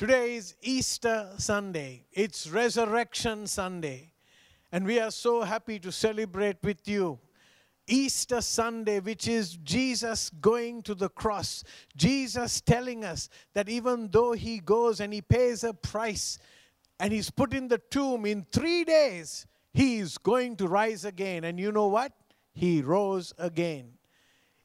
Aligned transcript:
Today 0.00 0.36
is 0.36 0.54
Easter 0.62 1.28
Sunday, 1.36 2.06
it's 2.10 2.48
Resurrection 2.48 3.46
Sunday, 3.46 4.14
and 4.72 4.86
we 4.86 4.98
are 4.98 5.10
so 5.10 5.42
happy 5.42 5.78
to 5.78 5.92
celebrate 5.92 6.56
with 6.62 6.88
you. 6.88 7.18
Easter 7.86 8.40
Sunday, 8.40 9.00
which 9.00 9.28
is 9.28 9.58
Jesus 9.58 10.30
going 10.40 10.82
to 10.84 10.94
the 10.94 11.10
cross, 11.10 11.64
Jesus 11.98 12.62
telling 12.62 13.04
us 13.04 13.28
that 13.52 13.68
even 13.68 14.08
though 14.10 14.32
he 14.32 14.60
goes 14.60 15.00
and 15.00 15.12
he 15.12 15.20
pays 15.20 15.64
a 15.64 15.74
price 15.74 16.38
and 16.98 17.12
he's 17.12 17.28
put 17.28 17.52
in 17.52 17.68
the 17.68 17.82
tomb 17.90 18.24
in 18.24 18.46
three 18.50 18.84
days, 18.84 19.46
he 19.74 19.98
is 19.98 20.16
going 20.16 20.56
to 20.56 20.66
rise 20.66 21.04
again. 21.04 21.44
And 21.44 21.60
you 21.60 21.72
know 21.72 21.88
what? 21.88 22.14
He 22.54 22.80
rose 22.80 23.34
again. 23.36 23.92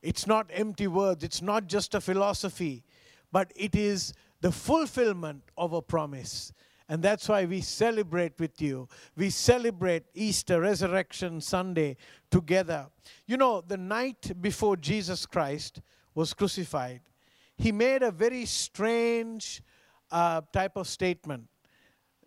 It's 0.02 0.28
not 0.28 0.50
empty 0.54 0.88
words, 0.88 1.26
it's 1.26 1.42
not 1.42 1.68
just 1.68 1.94
a 1.94 2.00
philosophy, 2.00 2.86
but 3.34 3.52
it 3.54 3.76
is 3.76 4.14
the 4.42 4.52
fulfillment 4.52 5.44
of 5.58 5.74
a 5.74 5.82
promise. 5.82 6.54
And 6.88 7.02
that's 7.02 7.28
why 7.28 7.46
we 7.46 7.62
celebrate 7.62 8.40
with 8.40 8.62
you. 8.62 8.88
We 9.16 9.32
celebrate 9.32 10.04
Easter, 10.14 10.62
Resurrection 10.62 11.42
Sunday 11.42 11.98
together. 12.30 12.88
You 13.26 13.38
know, 13.38 13.62
the 13.62 13.78
night 13.78 14.40
before 14.40 14.78
Jesus 14.78 15.26
Christ 15.26 15.82
was 16.14 16.34
crucified, 16.34 17.02
he 17.58 17.72
made 17.72 18.04
a 18.04 18.12
very 18.12 18.46
strange 18.46 19.64
uh, 20.12 20.42
type 20.54 20.76
of 20.76 20.88
statement. 20.88 21.48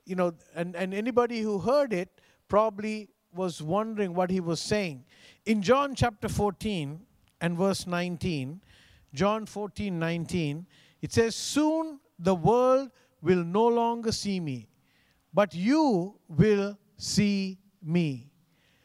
You 0.04 0.16
know, 0.16 0.32
and, 0.54 0.74
and 0.74 0.92
anybody 0.92 1.40
who 1.40 1.58
heard 1.58 1.92
it 1.92 2.20
probably 2.48 3.08
was 3.32 3.62
wondering 3.62 4.14
what 4.14 4.30
he 4.30 4.40
was 4.40 4.60
saying. 4.60 5.04
In 5.46 5.62
John 5.62 5.94
chapter 5.94 6.28
14 6.28 7.00
and 7.40 7.56
verse 7.56 7.86
19, 7.86 8.60
John 9.14 9.46
14, 9.46 9.98
19, 9.98 10.66
it 11.00 11.12
says, 11.12 11.36
Soon 11.36 12.00
the 12.18 12.34
world 12.34 12.90
will 13.22 13.44
no 13.44 13.66
longer 13.66 14.12
see 14.12 14.40
me, 14.40 14.68
but 15.32 15.54
you 15.54 16.14
will 16.28 16.78
see 16.96 17.58
me. 17.82 18.30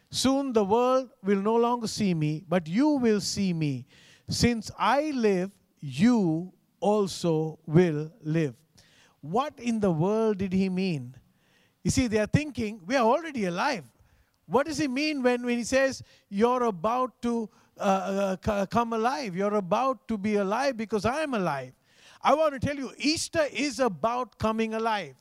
Soon 0.10 0.54
the 0.54 0.64
world 0.64 1.10
will 1.24 1.42
no 1.42 1.56
longer 1.56 1.88
see 1.88 2.14
me, 2.14 2.44
but 2.48 2.68
you 2.68 2.90
will 2.90 3.20
see 3.20 3.54
me. 3.54 3.88
Since 4.30 4.70
I 4.78 5.12
live, 5.12 5.52
you 5.80 6.54
also 6.80 7.60
will 7.66 8.12
live. 8.22 8.56
What 9.22 9.58
in 9.60 9.80
the 9.80 9.92
world 9.92 10.38
did 10.38 10.54
he 10.54 10.70
mean? 10.70 11.16
You 11.84 11.92
see, 11.92 12.08
they 12.08 12.20
are 12.20 12.28
thinking, 12.28 12.82
we 12.86 12.96
are 12.96 13.06
already 13.06 13.46
alive. 13.46 13.84
What 14.46 14.68
does 14.68 14.78
he 14.78 14.88
mean 14.88 15.24
when, 15.24 15.46
when 15.46 15.58
he 15.58 15.64
says, 15.64 16.04
you're 16.30 16.64
about 16.64 17.22
to 17.24 17.50
uh, 17.80 18.38
uh, 18.46 18.66
come 18.68 18.94
alive? 18.94 19.36
You're 19.36 19.56
about 19.56 20.08
to 20.10 20.18
be 20.18 20.36
alive 20.36 20.78
because 20.78 21.06
I 21.06 21.22
am 21.22 21.34
alive. 21.34 21.74
I 22.24 22.34
want 22.36 22.54
to 22.54 22.60
tell 22.60 22.76
you, 22.76 22.92
Easter 22.98 23.46
is 23.52 23.80
about 23.80 24.38
coming 24.38 24.74
alive. 24.74 25.16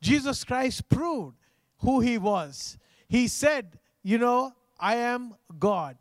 Jesus 0.00 0.44
Christ 0.44 0.88
proved 0.88 1.36
who 1.78 2.00
he 2.00 2.18
was. 2.18 2.78
He 3.08 3.28
said, 3.28 3.78
You 4.02 4.18
know, 4.18 4.52
I 4.78 4.96
am 4.96 5.34
God. 5.58 5.96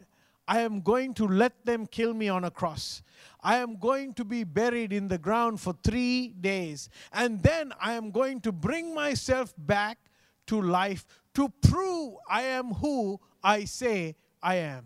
I 0.48 0.62
am 0.62 0.82
going 0.82 1.14
to 1.16 1.28
let 1.28 1.64
them 1.64 1.86
kill 1.86 2.14
me 2.14 2.28
on 2.28 2.44
a 2.44 2.50
cross. 2.50 3.04
I 3.42 3.58
am 3.58 3.78
going 3.78 4.16
to 4.16 4.26
be 4.26 4.44
buried 4.44 4.92
in 4.92 5.08
the 5.08 5.20
ground 5.20 5.62
for 5.62 5.76
three 5.84 6.30
days. 6.30 6.90
And 7.14 7.44
then 7.44 7.72
I 7.80 7.94
am 7.94 8.10
going 8.10 8.42
to 8.42 8.52
bring 8.52 8.96
myself 8.96 9.54
back 9.58 10.00
to 10.48 10.60
life 10.60 11.06
to 11.36 11.50
prove 11.62 12.16
I 12.28 12.42
am 12.42 12.74
who 12.74 13.20
I 13.44 13.66
say 13.66 14.16
I 14.42 14.56
am. 14.56 14.86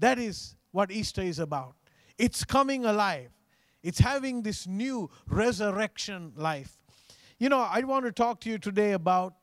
That 0.00 0.18
is 0.18 0.56
what 0.72 0.90
Easter 0.90 1.22
is 1.22 1.38
about. 1.38 1.76
It's 2.18 2.42
coming 2.42 2.84
alive. 2.84 3.30
It's 3.82 3.98
having 3.98 4.42
this 4.42 4.66
new 4.66 5.10
resurrection 5.26 6.32
life. 6.36 6.78
You 7.38 7.48
know, 7.48 7.60
I 7.60 7.80
want 7.80 8.04
to 8.04 8.12
talk 8.12 8.40
to 8.42 8.50
you 8.50 8.58
today 8.58 8.92
about 8.92 9.34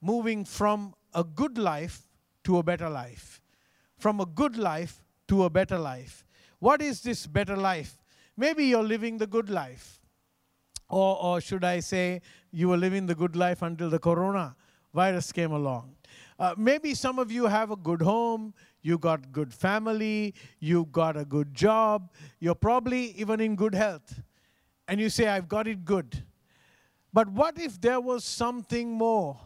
moving 0.00 0.44
from 0.44 0.94
a 1.14 1.24
good 1.24 1.56
life 1.56 2.02
to 2.44 2.58
a 2.58 2.62
better 2.62 2.90
life. 2.90 3.40
From 3.96 4.20
a 4.20 4.26
good 4.26 4.56
life 4.56 5.02
to 5.28 5.44
a 5.44 5.50
better 5.50 5.78
life. 5.78 6.26
What 6.58 6.82
is 6.82 7.02
this 7.02 7.26
better 7.26 7.56
life? 7.56 7.96
Maybe 8.36 8.66
you're 8.66 8.82
living 8.82 9.18
the 9.18 9.26
good 9.26 9.48
life. 9.48 10.00
Or, 10.88 11.22
or 11.22 11.40
should 11.40 11.64
I 11.64 11.80
say, 11.80 12.22
you 12.50 12.68
were 12.68 12.76
living 12.76 13.06
the 13.06 13.14
good 13.14 13.36
life 13.36 13.62
until 13.62 13.90
the 13.90 13.98
corona 13.98 14.56
virus 14.94 15.32
came 15.32 15.52
along. 15.52 15.94
Uh, 16.38 16.54
maybe 16.56 16.94
some 16.94 17.18
of 17.18 17.30
you 17.32 17.46
have 17.46 17.70
a 17.70 17.76
good 17.76 18.00
home, 18.00 18.54
you 18.82 18.98
got 18.98 19.32
good 19.32 19.52
family, 19.52 20.34
you 20.60 20.86
got 20.92 21.16
a 21.16 21.24
good 21.24 21.54
job, 21.54 22.10
you're 22.40 22.54
probably 22.54 23.12
even 23.12 23.40
in 23.40 23.56
good 23.56 23.74
health. 23.74 24.20
And 24.86 25.00
you 25.00 25.10
say, 25.10 25.26
I've 25.26 25.48
got 25.48 25.66
it 25.66 25.84
good. 25.84 26.22
But 27.12 27.28
what 27.28 27.58
if 27.58 27.80
there 27.80 28.00
was 28.00 28.24
something 28.24 28.90
more? 28.92 29.38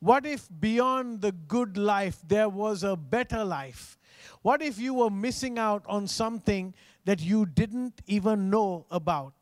What 0.00 0.26
if 0.26 0.48
beyond 0.60 1.22
the 1.22 1.32
good 1.32 1.76
life 1.76 2.20
there 2.26 2.48
was 2.48 2.82
a 2.84 2.96
better 2.96 3.44
life? 3.44 3.98
What 4.42 4.62
if 4.62 4.78
you 4.78 4.94
were 4.94 5.10
missing 5.10 5.58
out 5.58 5.84
on 5.86 6.06
something 6.06 6.74
that 7.04 7.20
you 7.20 7.46
didn't 7.46 8.00
even 8.06 8.50
know 8.50 8.86
about? 8.90 9.34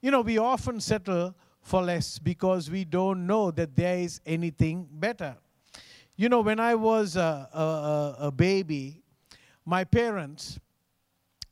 You 0.00 0.10
know, 0.10 0.20
we 0.20 0.38
often 0.38 0.80
settle 0.80 1.34
for 1.60 1.82
less 1.82 2.18
because 2.18 2.70
we 2.70 2.84
don't 2.84 3.26
know 3.26 3.50
that 3.52 3.76
there 3.76 3.98
is 3.98 4.20
anything 4.26 4.88
better. 4.90 5.36
You 6.22 6.28
know, 6.28 6.40
when 6.40 6.60
I 6.60 6.76
was 6.76 7.16
a, 7.16 7.48
a, 7.52 8.26
a 8.26 8.30
baby, 8.30 9.02
my 9.64 9.82
parents, 9.82 10.60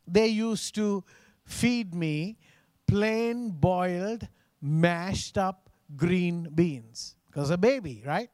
they 0.07 0.29
used 0.29 0.77
to 0.77 1.03
feed 1.45 1.93
me 1.93 2.39
plain 2.87 3.51
boiled, 3.51 4.29
mashed 4.63 5.37
up 5.37 5.71
green 5.97 6.51
beans. 6.55 7.17
Because 7.27 7.51
a 7.51 7.59
baby, 7.59 8.05
right? 8.07 8.31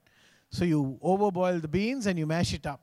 So 0.51 0.67
you 0.67 0.99
overboil 1.03 1.63
the 1.63 1.69
beans 1.69 2.07
and 2.07 2.19
you 2.19 2.27
mash 2.27 2.53
it 2.53 2.67
up. 2.67 2.83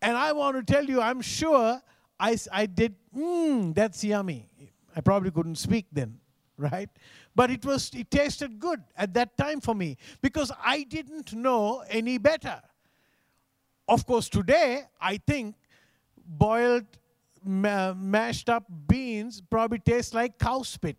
And 0.00 0.16
I 0.16 0.32
want 0.32 0.56
to 0.56 0.72
tell 0.72 0.86
you, 0.86 1.02
I'm 1.02 1.20
sure 1.20 1.82
I, 2.18 2.38
I 2.50 2.64
did, 2.64 2.94
mmm, 3.14 3.74
that's 3.74 4.02
yummy. 4.02 4.48
I 4.96 5.02
probably 5.02 5.30
couldn't 5.30 5.56
speak 5.56 5.84
then, 5.92 6.18
right? 6.56 6.88
But 7.34 7.50
it 7.50 7.62
was 7.62 7.90
it 7.92 8.10
tasted 8.10 8.58
good 8.58 8.82
at 8.96 9.12
that 9.12 9.36
time 9.36 9.60
for 9.60 9.74
me 9.74 9.98
because 10.22 10.50
I 10.64 10.84
didn't 10.84 11.34
know 11.34 11.84
any 11.90 12.16
better. 12.16 12.62
Of 13.90 14.06
course, 14.06 14.28
today 14.28 14.84
I 15.00 15.16
think 15.16 15.56
boiled 16.24 16.86
ma- 17.44 17.92
mashed 17.92 18.48
up 18.48 18.64
beans 18.86 19.42
probably 19.50 19.80
taste 19.80 20.14
like 20.14 20.38
cow 20.38 20.62
spit. 20.62 20.96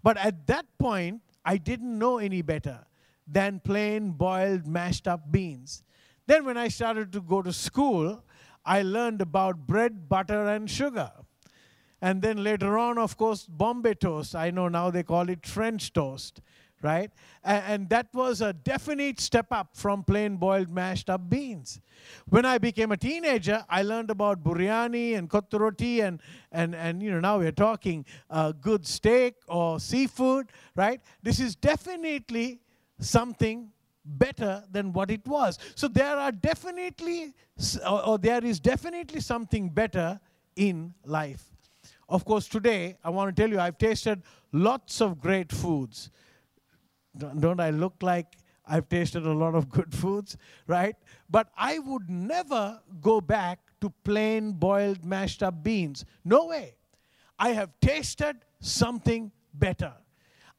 But 0.00 0.16
at 0.16 0.46
that 0.46 0.66
point, 0.78 1.22
I 1.44 1.56
didn't 1.56 1.98
know 1.98 2.18
any 2.18 2.40
better 2.40 2.86
than 3.26 3.58
plain 3.58 4.12
boiled 4.12 4.64
mashed 4.64 5.08
up 5.08 5.32
beans. 5.32 5.82
Then 6.28 6.44
when 6.44 6.56
I 6.56 6.68
started 6.68 7.12
to 7.14 7.20
go 7.20 7.42
to 7.42 7.52
school, 7.52 8.22
I 8.64 8.82
learned 8.82 9.20
about 9.20 9.66
bread, 9.66 10.08
butter, 10.08 10.46
and 10.46 10.70
sugar. 10.70 11.10
And 12.00 12.22
then 12.22 12.44
later 12.44 12.78
on, 12.78 12.96
of 12.96 13.16
course, 13.16 13.44
Bombay 13.46 13.94
toast. 13.94 14.36
I 14.36 14.52
know 14.52 14.68
now 14.68 14.90
they 14.92 15.02
call 15.02 15.28
it 15.28 15.44
French 15.44 15.92
toast, 15.92 16.40
right? 16.82 17.10
And, 17.44 17.64
and, 17.66 17.88
that 17.90 18.08
was 18.12 18.40
a 18.40 18.52
definite 18.52 19.20
step 19.20 19.46
up 19.50 19.70
from 19.74 20.04
plain 20.04 20.36
boiled 20.36 20.70
mashed 20.70 21.10
up 21.10 21.28
beans. 21.28 21.80
When 22.28 22.44
I 22.44 22.58
became 22.58 22.92
a 22.92 22.96
teenager, 22.96 23.64
I 23.68 23.82
learned 23.82 24.10
about 24.10 24.42
biryani 24.42 25.16
and 25.16 25.30
roti, 25.52 26.00
and, 26.00 26.20
and, 26.52 26.74
and 26.74 27.02
you 27.02 27.10
know, 27.10 27.20
now 27.20 27.38
we're 27.38 27.52
talking 27.52 28.04
uh, 28.30 28.52
good 28.52 28.86
steak 28.86 29.34
or 29.48 29.80
seafood, 29.80 30.46
right? 30.76 31.00
This 31.22 31.40
is 31.40 31.56
definitely 31.56 32.60
something 33.00 33.70
better 34.04 34.64
than 34.70 34.92
what 34.92 35.10
it 35.10 35.26
was. 35.26 35.58
So 35.74 35.88
there 35.88 36.16
are 36.16 36.32
definitely, 36.32 37.34
or, 37.86 38.06
or 38.06 38.18
there 38.18 38.44
is 38.44 38.60
definitely 38.60 39.20
something 39.20 39.68
better 39.68 40.20
in 40.56 40.94
life. 41.04 41.44
Of 42.08 42.24
course, 42.24 42.48
today 42.48 42.96
I 43.04 43.10
want 43.10 43.34
to 43.34 43.42
tell 43.42 43.50
you 43.50 43.60
I've 43.60 43.78
tasted 43.78 44.22
lots 44.52 45.00
of 45.00 45.20
great 45.20 45.52
foods. 45.52 46.10
Don't 47.18 47.60
I 47.60 47.70
look 47.70 47.94
like 48.02 48.36
I've 48.66 48.88
tasted 48.88 49.26
a 49.26 49.32
lot 49.32 49.54
of 49.54 49.68
good 49.68 49.94
foods, 49.94 50.36
right? 50.66 50.94
But 51.28 51.50
I 51.56 51.78
would 51.78 52.08
never 52.08 52.80
go 53.00 53.20
back 53.20 53.60
to 53.80 53.90
plain 54.04 54.52
boiled 54.52 55.04
mashed 55.04 55.42
up 55.42 55.62
beans. 55.62 56.04
No 56.24 56.46
way. 56.46 56.76
I 57.38 57.50
have 57.50 57.70
tasted 57.80 58.36
something 58.60 59.32
better. 59.54 59.92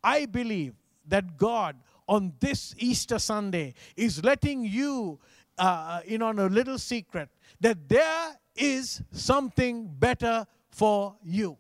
I 0.04 0.26
believe 0.26 0.74
that 1.08 1.38
God 1.38 1.76
on 2.08 2.34
this 2.40 2.74
Easter 2.78 3.20
Sunday 3.20 3.74
is 3.96 4.24
letting 4.24 4.66
you 4.66 5.20
uh, 5.58 6.02
in 6.06 6.22
on 6.22 6.40
a 6.40 6.48
little 6.48 6.80
secret 6.80 7.30
that 7.60 7.88
there 7.88 8.38
is 8.56 9.02
something 9.12 9.88
better 9.88 10.46
for 10.70 11.16
you. 11.24 11.58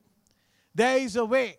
There 0.73 0.97
is 0.97 1.15
a 1.15 1.25
way, 1.25 1.57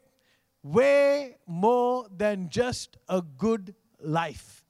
way 0.62 1.36
more 1.46 2.06
than 2.14 2.48
just 2.48 2.96
a 3.08 3.22
good 3.22 3.74
life. 4.00 4.64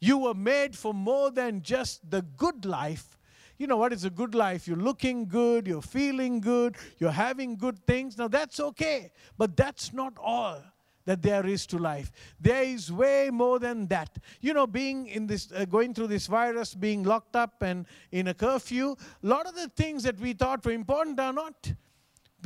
You 0.00 0.18
were 0.18 0.34
made 0.34 0.76
for 0.76 0.92
more 0.94 1.30
than 1.30 1.62
just 1.62 2.10
the 2.10 2.22
good 2.22 2.64
life. 2.64 3.18
You 3.58 3.66
know 3.66 3.78
what 3.78 3.92
is 3.92 4.04
a 4.04 4.10
good 4.10 4.34
life? 4.34 4.68
You're 4.68 4.76
looking 4.76 5.26
good, 5.26 5.66
you're 5.66 5.80
feeling 5.80 6.40
good, 6.40 6.76
you're 6.98 7.10
having 7.10 7.56
good 7.56 7.78
things. 7.86 8.18
Now 8.18 8.28
that's 8.28 8.60
okay, 8.60 9.12
but 9.38 9.56
that's 9.56 9.92
not 9.92 10.12
all. 10.18 10.62
that 11.06 11.22
there 11.22 11.46
is 11.46 11.66
to 11.68 11.78
life. 11.78 12.10
There 12.40 12.64
is 12.64 12.92
way 12.92 13.30
more 13.32 13.58
than 13.58 13.86
that. 13.86 14.18
You 14.40 14.52
know, 14.52 14.66
being 14.66 15.06
in 15.06 15.26
this, 15.26 15.50
uh, 15.52 15.64
going 15.64 15.94
through 15.94 16.08
this 16.08 16.26
virus, 16.26 16.74
being 16.74 17.04
locked 17.04 17.36
up 17.36 17.62
and 17.62 17.86
in 18.10 18.26
a 18.28 18.34
curfew, 18.34 18.96
a 19.22 19.26
lot 19.26 19.46
of 19.46 19.54
the 19.54 19.68
things 19.68 20.02
that 20.02 20.18
we 20.18 20.32
thought 20.32 20.64
were 20.64 20.72
important 20.72 21.18
are 21.20 21.32
not. 21.32 21.72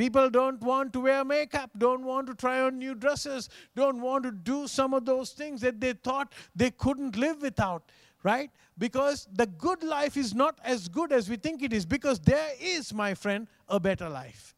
People 0.01 0.31
don't 0.31 0.63
want 0.63 0.95
to 0.95 1.01
wear 1.01 1.27
makeup, 1.27 1.73
don't 1.77 2.07
want 2.07 2.27
to 2.27 2.35
try 2.35 2.63
on 2.63 2.79
new 2.79 2.95
dresses, 2.95 3.51
don't 3.77 4.01
want 4.01 4.25
to 4.25 4.31
do 4.33 4.67
some 4.67 4.95
of 4.95 5.05
those 5.05 5.33
things 5.33 5.61
that 5.61 5.79
they 5.79 5.93
thought 5.93 6.33
they 6.57 6.71
couldn't 6.71 7.19
live 7.19 7.43
without, 7.43 7.93
right? 8.23 8.51
Because 8.79 9.29
the 9.31 9.45
good 9.45 9.83
life 9.83 10.17
is 10.17 10.35
not 10.35 10.59
as 10.65 10.89
good 10.89 11.13
as 11.13 11.29
we 11.29 11.37
think 11.37 11.63
it 11.63 11.75
is, 11.75 11.85
because 11.85 12.19
there 12.19 12.53
is, 12.59 12.95
my 12.95 13.13
friend, 13.13 13.47
a 13.69 13.79
better 13.79 14.09
life. 14.09 14.55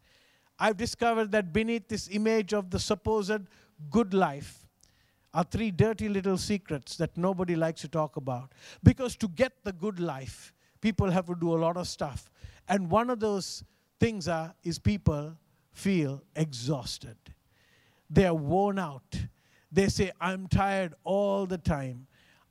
I've 0.60 0.76
discovered 0.76 1.32
that 1.32 1.52
beneath 1.52 1.88
this 1.88 2.08
image 2.12 2.54
of 2.54 2.70
the 2.70 2.78
supposed 2.78 3.48
good 3.90 4.14
life 4.14 4.68
are 5.34 5.42
three 5.42 5.72
dirty 5.72 6.08
little 6.08 6.38
secrets 6.38 6.96
that 6.98 7.16
nobody 7.16 7.56
likes 7.56 7.80
to 7.80 7.88
talk 7.88 8.14
about. 8.14 8.52
Because 8.84 9.16
to 9.16 9.26
get 9.26 9.64
the 9.64 9.72
good 9.72 9.98
life, 9.98 10.54
people 10.80 11.10
have 11.10 11.26
to 11.26 11.34
do 11.34 11.52
a 11.52 11.58
lot 11.58 11.76
of 11.76 11.88
stuff. 11.88 12.30
And 12.68 12.88
one 12.88 13.10
of 13.10 13.18
those 13.18 13.64
things 14.02 14.26
are 14.26 14.52
is 14.64 14.80
people 14.80 15.36
feel 15.70 16.24
exhausted. 16.34 17.16
They're 18.10 18.34
worn 18.34 18.80
out. 18.80 19.16
They 19.70 19.86
say, 19.86 20.10
I'm 20.20 20.48
tired 20.48 20.94
all 21.04 21.46
the 21.46 21.56
time. 21.56 22.08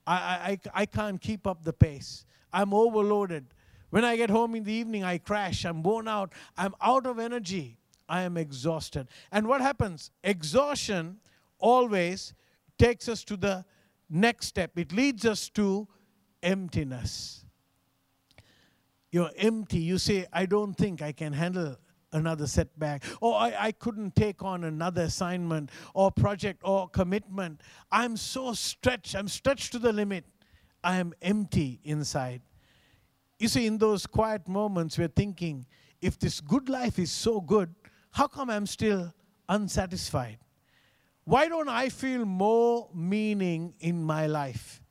I, 0.08 0.14
I, 0.14 0.60
I 0.74 0.86
can't 0.86 1.20
keep 1.20 1.46
up 1.46 1.66
the 1.66 1.74
pace. 1.74 2.26
I'm 2.54 2.74
overloaded. 2.74 3.48
When 3.90 4.06
I 4.06 4.16
get 4.16 4.30
home 4.30 4.56
in 4.56 4.64
the 4.64 4.72
evening, 4.72 5.04
I 5.04 5.18
crash. 5.18 5.66
I'm 5.66 5.84
worn 5.84 6.08
out. 6.08 6.32
I'm 6.58 6.74
out 6.82 7.06
of 7.06 7.20
energy. 7.20 7.78
I 8.08 8.22
am 8.22 8.38
exhausted. 8.38 9.10
And 9.30 9.46
what 9.46 9.60
happens? 9.60 10.10
Exhaustion 10.24 11.18
always 11.60 12.34
takes 12.78 13.10
us 13.10 13.26
to 13.26 13.36
the 13.36 13.66
next 14.10 14.48
step, 14.48 14.72
it 14.78 14.94
leads 14.94 15.26
us 15.26 15.50
to 15.50 15.88
emptiness. 16.42 17.46
You're 19.12 19.32
empty. 19.38 19.80
You 19.80 19.98
say, 19.98 20.26
I 20.32 20.46
don't 20.46 20.74
think 20.74 21.02
I 21.02 21.12
can 21.12 21.34
handle 21.34 21.78
another 22.14 22.48
setback, 22.48 23.04
or 23.22 23.36
I, 23.36 23.56
I 23.58 23.72
couldn't 23.72 24.16
take 24.16 24.44
on 24.44 24.64
another 24.66 25.04
assignment, 25.04 25.70
or 25.94 26.12
project, 26.12 26.62
or 26.64 26.90
commitment. 26.90 27.62
I'm 27.92 28.18
so 28.18 28.54
stretched. 28.54 29.16
I'm 29.16 29.28
stretched 29.28 29.72
to 29.74 29.80
the 29.80 29.94
limit. 29.94 30.26
I 30.84 30.98
am 30.98 31.14
empty 31.22 31.80
inside. 31.84 32.42
You 33.40 33.48
see, 33.48 33.66
in 33.66 33.78
those 33.78 34.06
quiet 34.06 34.48
moments, 34.48 34.98
we're 34.98 35.08
thinking, 35.08 35.66
if 36.02 36.20
this 36.20 36.42
good 36.42 36.68
life 36.68 37.00
is 37.00 37.12
so 37.12 37.40
good, 37.40 37.74
how 38.12 38.28
come 38.28 38.50
I'm 38.50 38.66
still 38.66 39.14
unsatisfied? 39.48 40.38
Why 41.24 41.48
don't 41.48 41.70
I 41.70 41.90
feel 41.90 42.26
more 42.26 42.90
meaning 42.94 43.74
in 43.80 44.04
my 44.04 44.28
life? 44.28 44.82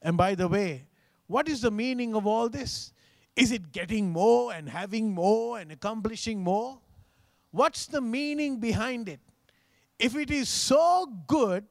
And 0.00 0.16
by 0.16 0.34
the 0.34 0.48
way, 0.48 0.86
what 1.26 1.48
is 1.48 1.60
the 1.60 1.70
meaning 1.70 2.14
of 2.14 2.26
all 2.26 2.48
this? 2.48 2.93
Is 3.36 3.50
it 3.52 3.72
getting 3.72 4.10
more 4.10 4.52
and 4.52 4.68
having 4.68 5.12
more 5.12 5.58
and 5.58 5.72
accomplishing 5.72 6.42
more? 6.42 6.78
What's 7.50 7.86
the 7.86 8.00
meaning 8.00 8.60
behind 8.60 9.08
it? 9.08 9.20
If 9.98 10.16
it 10.16 10.30
is 10.30 10.48
so 10.48 11.06
good, 11.26 11.64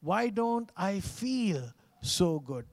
why 0.00 0.28
don't 0.28 0.70
I 0.76 1.00
feel 1.00 1.72
so 2.00 2.40
good? 2.40 2.66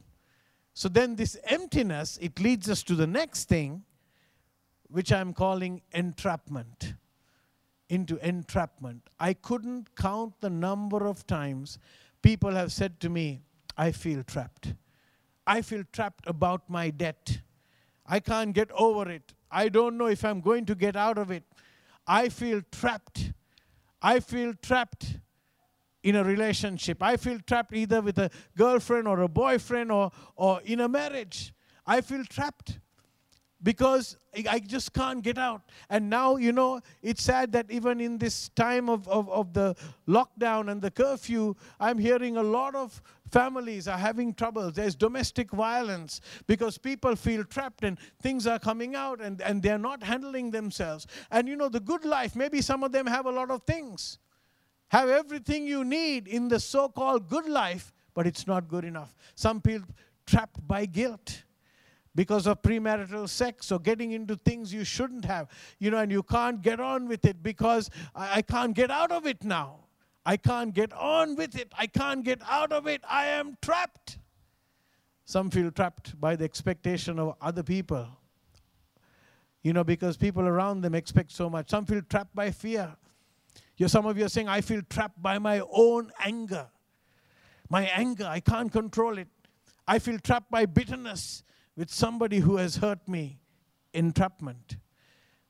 So 0.74 0.88
then, 0.88 1.16
this 1.16 1.36
emptiness, 1.46 2.20
it 2.22 2.40
leads 2.40 2.70
us 2.70 2.84
to 2.84 2.96
the 2.96 3.08
next 3.08 3.46
thing, 3.46 3.84
which 4.90 5.12
I'm 5.12 5.34
calling 5.34 5.82
entrapment 5.92 6.94
into 7.90 8.18
entrapment. 8.26 9.10
I 9.20 9.34
couldn't 9.34 9.96
count 9.96 10.40
the 10.40 10.50
number 10.50 11.08
of 11.08 11.26
times 11.26 11.80
people 12.22 12.52
have 12.52 12.72
said 12.72 13.00
to 13.02 13.10
me, 13.10 13.42
I 13.78 13.92
feel 13.92 14.24
trapped. 14.24 14.74
I 15.46 15.62
feel 15.62 15.84
trapped 15.94 16.28
about 16.28 16.70
my 16.70 16.90
debt. 16.90 17.40
I 18.08 18.20
can't 18.20 18.54
get 18.54 18.72
over 18.72 19.10
it. 19.10 19.34
I 19.52 19.70
don't 19.70 19.98
know 19.98 20.08
if 20.08 20.24
I'm 20.24 20.42
going 20.42 20.66
to 20.66 20.76
get 20.76 20.96
out 20.96 21.18
of 21.18 21.32
it. 21.32 21.44
I 22.06 22.30
feel 22.30 22.62
trapped. 22.72 23.34
I 24.02 24.20
feel 24.20 24.54
trapped 24.62 25.20
in 26.04 26.16
a 26.16 26.24
relationship. 26.24 27.02
I 27.02 27.18
feel 27.18 27.40
trapped 27.46 27.74
either 27.74 28.02
with 28.02 28.18
a 28.18 28.30
girlfriend 28.56 29.08
or 29.08 29.22
a 29.22 29.28
boyfriend 29.28 29.92
or, 29.92 30.12
or 30.36 30.62
in 30.64 30.80
a 30.80 30.88
marriage. 30.88 31.54
I 31.86 32.02
feel 32.02 32.24
trapped 32.26 32.80
because 33.64 34.18
I 34.48 34.60
just 34.60 34.94
can't 34.94 35.24
get 35.24 35.38
out. 35.38 35.62
And 35.90 36.10
now, 36.10 36.36
you 36.36 36.52
know, 36.52 36.82
it's 37.02 37.24
sad 37.24 37.52
that 37.54 37.72
even 37.72 38.00
in 38.00 38.18
this 38.18 38.50
time 38.50 38.90
of, 38.90 39.08
of, 39.08 39.30
of, 39.30 39.54
the 39.54 39.76
lockdown 40.08 40.70
and 40.72 40.82
the 40.82 40.92
curfew, 40.92 41.56
I'm 41.80 41.98
hearing 41.98 42.38
a 42.38 42.44
lot 42.44 42.76
of 42.76 43.02
families 43.32 43.88
are 43.88 43.98
having 43.98 44.34
trouble. 44.34 44.70
There's 44.72 44.96
domestic 44.96 45.52
violence 45.52 46.22
because 46.46 46.78
people 46.78 47.16
feel 47.16 47.44
trapped 47.44 47.84
and 47.84 47.98
things 48.22 48.46
are 48.46 48.60
coming 48.60 48.96
out 48.96 49.22
and, 49.22 49.42
and 49.42 49.62
they're 49.62 49.80
not 49.80 50.04
handling 50.04 50.52
themselves. 50.52 51.08
And, 51.32 51.48
you 51.48 51.56
know, 51.56 51.70
the 51.70 51.80
good 51.80 52.06
life, 52.06 52.36
maybe 52.36 52.62
some 52.62 52.84
of 52.84 52.92
them 52.92 53.08
have 53.08 53.26
a 53.26 53.32
lot 53.32 53.50
of 53.50 53.64
things, 53.64 54.20
have 54.90 55.10
everything 55.10 55.66
you 55.66 55.84
need 55.84 56.28
in 56.28 56.48
the 56.48 56.60
so 56.60 56.90
called 56.90 57.28
good 57.28 57.50
life, 57.50 57.92
but 58.14 58.28
it's 58.28 58.46
not 58.46 58.68
good 58.68 58.86
enough. 58.86 59.16
Some 59.36 59.62
people 59.62 59.90
trapped 60.28 60.66
by 60.68 60.86
guilt 60.86 61.44
because 62.18 62.48
of 62.48 62.64
premarital 62.64 63.30
sex 63.30 63.72
or 63.72 63.78
getting 63.78 64.12
into 64.12 64.36
things 64.36 64.74
you 64.74 64.84
shouldn't 64.84 65.24
have, 65.24 65.48
you 65.78 65.92
know, 65.92 66.00
and 66.00 66.12
you 66.12 66.24
can't 66.24 66.64
get 66.64 66.80
on 66.80 67.08
with 67.08 67.24
it 67.26 67.44
because 67.44 67.92
I, 68.16 68.38
I 68.38 68.42
can't 68.42 68.76
get 68.76 68.90
out 68.90 69.12
of 69.12 69.28
it 69.28 69.44
now. 69.44 69.82
I 70.26 70.36
can't 70.36 70.74
get 70.74 70.92
on 70.94 71.36
with 71.36 71.56
it. 71.56 71.72
I 71.78 71.86
can't 71.86 72.26
get 72.26 72.42
out 72.50 72.72
of 72.72 72.88
it. 72.88 73.04
I 73.08 73.28
am 73.28 73.56
trapped. 73.62 74.18
Some 75.26 75.52
feel 75.52 75.70
trapped 75.70 76.20
by 76.20 76.36
the 76.36 76.44
expectation 76.44 77.20
of 77.20 77.36
other 77.40 77.62
people. 77.62 78.08
You 79.62 79.74
know, 79.74 79.84
because 79.84 80.18
people 80.18 80.42
around 80.42 80.82
them 80.82 80.96
expect 80.96 81.32
so 81.32 81.52
much. 81.52 81.70
Some 81.70 81.86
feel 81.86 82.02
trapped 82.02 82.34
by 82.34 82.50
fear. 82.50 82.96
You're, 83.78 83.90
some 83.90 84.08
of 84.08 84.18
you 84.18 84.26
are 84.26 84.30
saying, 84.30 84.48
I 84.48 84.62
feel 84.62 84.82
trapped 84.90 85.22
by 85.22 85.38
my 85.38 85.62
own 85.72 86.12
anger. 86.20 86.68
My 87.70 87.84
anger, 87.90 88.26
I 88.26 88.40
can't 88.40 88.72
control 88.72 89.20
it. 89.20 89.28
I 89.88 90.00
feel 90.00 90.18
trapped 90.18 90.50
by 90.50 90.66
bitterness 90.66 91.44
with 91.78 91.94
somebody 91.94 92.40
who 92.40 92.58
has 92.58 92.78
hurt 92.78 93.08
me, 93.08 93.40
entrapment. 93.94 94.78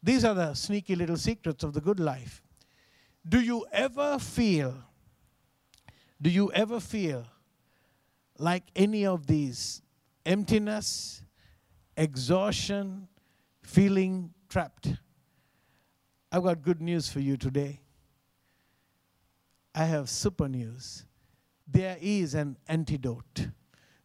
These 0.04 0.26
are 0.26 0.36
the 0.36 0.54
sneaky 0.54 0.94
little 0.94 1.16
secrets 1.18 1.64
of 1.64 1.74
the 1.74 1.82
good 1.82 2.00
life. 2.00 2.44
Do 3.28 3.40
you 3.40 3.66
ever 3.72 4.20
feel, 4.20 4.76
do 6.22 6.30
you 6.30 6.52
ever 6.52 6.80
feel 6.82 7.26
like 8.38 8.64
any 8.76 9.06
of 9.06 9.26
these 9.26 9.82
emptiness, 10.26 11.24
exhaustion, 11.96 13.08
feeling 13.64 14.34
trapped? 14.50 14.94
I've 16.32 16.44
got 16.44 16.62
good 16.62 16.82
news 16.82 17.10
for 17.10 17.22
you 17.22 17.38
today. 17.38 17.80
I 19.74 19.86
have 19.86 20.10
super 20.10 20.50
news. 20.50 21.06
There 21.66 21.98
is 22.02 22.34
an 22.34 22.58
antidote. 22.68 23.48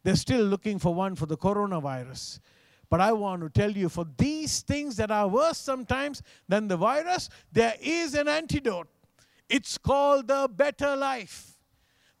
They're 0.03 0.15
still 0.15 0.43
looking 0.45 0.79
for 0.79 0.93
one 0.93 1.15
for 1.15 1.25
the 1.25 1.37
coronavirus. 1.37 2.39
But 2.89 3.01
I 3.01 3.13
want 3.13 3.41
to 3.41 3.49
tell 3.49 3.71
you 3.71 3.89
for 3.89 4.05
these 4.17 4.61
things 4.61 4.97
that 4.97 5.09
are 5.09 5.27
worse 5.27 5.57
sometimes 5.57 6.21
than 6.47 6.67
the 6.67 6.77
virus, 6.77 7.29
there 7.51 7.75
is 7.81 8.13
an 8.13 8.27
antidote. 8.27 8.87
It's 9.49 9.77
called 9.77 10.27
the 10.27 10.49
better 10.53 10.95
life. 10.95 11.57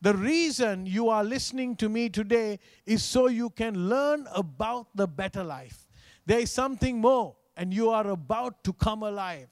The 0.01 0.13
reason 0.15 0.85
you 0.85 1.09
are 1.09 1.23
listening 1.23 1.75
to 1.77 1.87
me 1.89 2.09
today 2.09 2.59
is 2.85 3.03
so 3.03 3.27
you 3.27 3.49
can 3.49 3.87
learn 3.87 4.27
about 4.35 4.87
the 4.95 5.07
better 5.07 5.43
life. 5.43 5.87
There 6.25 6.39
is 6.39 6.51
something 6.51 6.99
more, 6.99 7.35
and 7.55 7.73
you 7.73 7.89
are 7.89 8.07
about 8.07 8.63
to 8.65 8.73
come 8.73 9.03
alive. 9.03 9.47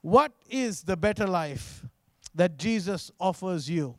What 0.00 0.32
is 0.48 0.82
the 0.82 0.96
better 0.96 1.26
life 1.26 1.84
that 2.34 2.56
Jesus 2.56 3.10
offers 3.20 3.68
you? 3.68 3.96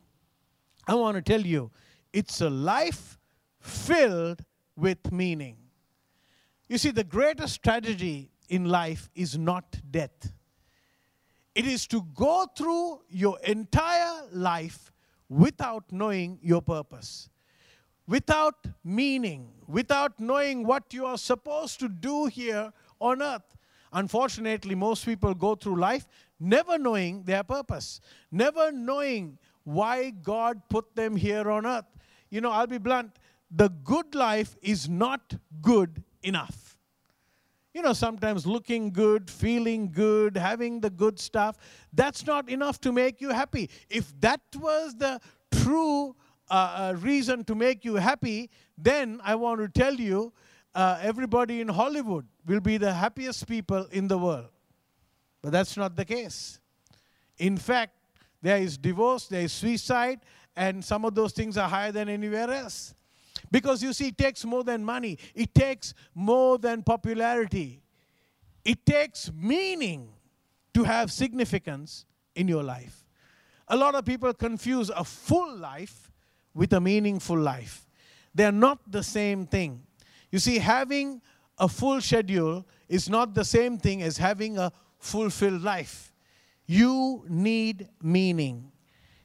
I 0.88 0.94
want 0.94 1.16
to 1.16 1.22
tell 1.22 1.40
you 1.40 1.70
it's 2.12 2.40
a 2.40 2.50
life 2.50 3.19
filled 3.60 4.44
with 4.76 5.12
meaning. 5.12 5.56
You 6.68 6.78
see, 6.78 6.90
the 6.90 7.04
greatest 7.04 7.62
tragedy 7.62 8.30
in 8.48 8.64
life 8.64 9.08
is 9.14 9.38
not 9.38 9.76
death. 9.90 10.32
It 11.54 11.66
is 11.66 11.86
to 11.88 12.02
go 12.14 12.46
through 12.56 13.02
your 13.08 13.38
entire 13.40 14.22
life 14.32 14.92
without 15.28 15.84
knowing 15.90 16.38
your 16.42 16.62
purpose, 16.62 17.28
without 18.06 18.66
meaning, 18.84 19.52
without 19.66 20.18
knowing 20.20 20.66
what 20.66 20.92
you 20.92 21.06
are 21.06 21.18
supposed 21.18 21.80
to 21.80 21.88
do 21.88 22.26
here 22.26 22.72
on 23.00 23.22
earth. 23.22 23.56
Unfortunately, 23.92 24.74
most 24.74 25.04
people 25.04 25.34
go 25.34 25.54
through 25.54 25.76
life 25.76 26.06
never 26.38 26.78
knowing 26.78 27.24
their 27.24 27.42
purpose, 27.42 28.00
never 28.30 28.70
knowing 28.72 29.38
why 29.64 30.10
God 30.10 30.62
put 30.68 30.94
them 30.94 31.16
here 31.16 31.50
on 31.50 31.66
earth. 31.66 31.84
You 32.30 32.40
know, 32.40 32.50
I'll 32.50 32.66
be 32.66 32.78
blunt 32.78 33.18
the 33.50 33.68
good 33.68 34.14
life 34.14 34.56
is 34.62 34.88
not 34.88 35.34
good 35.60 36.02
enough. 36.22 36.78
you 37.72 37.82
know, 37.82 37.92
sometimes 37.92 38.46
looking 38.46 38.90
good, 38.90 39.30
feeling 39.30 39.92
good, 39.92 40.36
having 40.36 40.80
the 40.80 40.90
good 40.90 41.18
stuff, 41.20 41.56
that's 41.92 42.26
not 42.26 42.48
enough 42.48 42.80
to 42.80 42.90
make 42.92 43.20
you 43.20 43.30
happy. 43.30 43.70
If 43.88 44.12
that 44.20 44.40
was 44.56 44.96
the 44.96 45.20
true 45.52 46.16
uh, 46.50 46.54
uh, 46.54 46.94
reason 46.98 47.44
to 47.44 47.54
make 47.54 47.84
you 47.84 47.94
happy, 47.94 48.50
then 48.76 49.20
I 49.22 49.36
want 49.36 49.60
to 49.60 49.68
tell 49.68 49.94
you 49.94 50.32
uh, 50.74 50.98
everybody 51.00 51.60
in 51.60 51.68
Hollywood 51.68 52.26
will 52.44 52.60
be 52.60 52.76
the 52.76 52.92
happiest 52.92 53.46
people 53.46 53.86
in 53.92 54.08
the 54.08 54.18
world. 54.18 54.48
But 55.42 55.52
that's 55.52 55.76
not 55.76 55.96
the 55.96 56.04
case. 56.04 56.58
In 57.38 57.56
fact, 57.56 57.94
there 58.42 58.58
is 58.58 58.76
divorce, 58.76 59.28
there 59.28 59.42
is 59.42 59.52
suicide, 59.52 60.20
and 60.56 60.84
some 60.84 61.04
of 61.04 61.14
those 61.14 61.32
things 61.32 61.56
are 61.56 61.68
higher 61.68 61.92
than 61.92 62.08
anywhere 62.08 62.50
else. 62.50 62.94
Because 63.50 63.82
you 63.82 63.92
see, 63.92 64.08
it 64.08 64.18
takes 64.18 64.44
more 64.44 64.62
than 64.62 64.84
money, 64.84 65.18
it 65.34 65.54
takes 65.54 65.94
more 66.14 66.58
than 66.58 66.82
popularity, 66.82 67.82
it 68.64 68.86
takes 68.86 69.30
meaning 69.32 70.10
to 70.74 70.84
have 70.84 71.10
significance 71.10 72.04
in 72.34 72.46
your 72.46 72.62
life. 72.62 73.04
A 73.68 73.76
lot 73.76 73.94
of 73.94 74.04
people 74.04 74.32
confuse 74.34 74.90
a 74.90 75.04
full 75.04 75.56
life 75.56 76.10
with 76.54 76.72
a 76.72 76.80
meaningful 76.80 77.38
life. 77.38 77.86
They're 78.34 78.52
not 78.52 78.78
the 78.90 79.02
same 79.02 79.46
thing. 79.46 79.82
You 80.30 80.38
see, 80.38 80.58
having 80.58 81.20
a 81.58 81.68
full 81.68 82.00
schedule 82.00 82.66
is 82.88 83.08
not 83.08 83.34
the 83.34 83.44
same 83.44 83.78
thing 83.78 84.02
as 84.02 84.16
having 84.16 84.58
a 84.58 84.72
fulfilled 84.98 85.62
life. 85.62 86.12
You 86.66 87.24
need 87.28 87.88
meaning. 88.02 88.70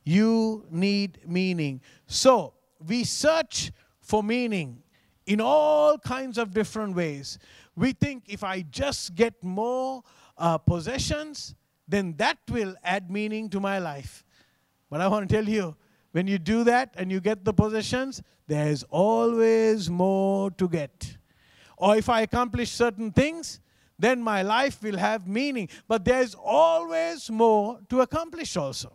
You 0.03 0.65
need 0.69 1.19
meaning. 1.25 1.81
So, 2.07 2.53
we 2.85 3.03
search 3.03 3.71
for 4.05 4.23
meaning 4.23 4.83
in 5.25 5.41
all 5.41 5.97
kinds 5.97 6.37
of 6.37 6.53
different 6.53 6.95
ways. 6.95 7.39
We 7.75 7.91
think 7.91 8.25
if 8.27 8.43
I 8.43 8.61
just 8.61 9.15
get 9.15 9.43
more 9.43 10.03
uh, 10.37 10.59
possessions, 10.59 11.55
then 11.87 12.13
that 12.17 12.37
will 12.49 12.75
add 12.83 13.09
meaning 13.09 13.49
to 13.49 13.59
my 13.59 13.79
life. 13.79 14.23
But 14.89 15.01
I 15.01 15.07
want 15.07 15.27
to 15.27 15.35
tell 15.35 15.49
you, 15.49 15.75
when 16.11 16.27
you 16.27 16.37
do 16.37 16.63
that 16.65 16.93
and 16.97 17.11
you 17.11 17.19
get 17.19 17.43
the 17.43 17.53
possessions, 17.53 18.21
there's 18.47 18.83
always 18.83 19.89
more 19.89 20.51
to 20.51 20.69
get. 20.69 21.17
Or 21.75 21.97
if 21.97 22.07
I 22.07 22.21
accomplish 22.21 22.71
certain 22.71 23.11
things, 23.11 23.59
then 23.97 24.21
my 24.21 24.43
life 24.43 24.83
will 24.83 24.97
have 24.97 25.27
meaning. 25.27 25.67
But 25.87 26.05
there's 26.05 26.35
always 26.35 27.29
more 27.31 27.79
to 27.89 28.01
accomplish 28.01 28.55
also. 28.55 28.93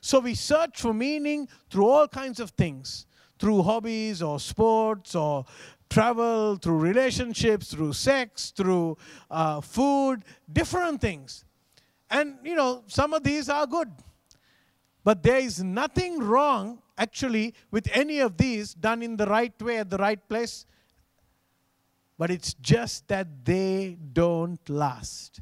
So 0.00 0.18
we 0.18 0.34
search 0.34 0.80
for 0.80 0.92
meaning 0.92 1.48
through 1.70 1.86
all 1.86 2.08
kinds 2.08 2.40
of 2.40 2.50
things 2.50 3.06
through 3.40 3.62
hobbies 3.62 4.22
or 4.22 4.38
sports 4.38 5.14
or 5.14 5.44
travel, 5.88 6.56
through 6.56 6.78
relationships, 6.78 7.72
through 7.72 7.94
sex, 7.94 8.52
through 8.52 8.96
uh, 9.30 9.60
food, 9.60 10.24
different 10.52 11.00
things. 11.00 11.44
And, 12.10 12.36
you 12.44 12.54
know, 12.54 12.84
some 12.86 13.14
of 13.14 13.24
these 13.24 13.48
are 13.48 13.66
good. 13.66 13.90
But 15.02 15.22
there 15.22 15.38
is 15.38 15.62
nothing 15.62 16.18
wrong, 16.18 16.82
actually, 16.98 17.54
with 17.70 17.88
any 17.92 18.20
of 18.20 18.36
these 18.36 18.74
done 18.74 19.02
in 19.02 19.16
the 19.16 19.26
right 19.26 19.60
way 19.62 19.78
at 19.78 19.90
the 19.90 19.96
right 19.96 20.28
place. 20.28 20.66
But 22.18 22.30
it's 22.30 22.54
just 22.54 23.08
that 23.08 23.44
they 23.44 23.96
don't 24.12 24.60
last. 24.68 25.40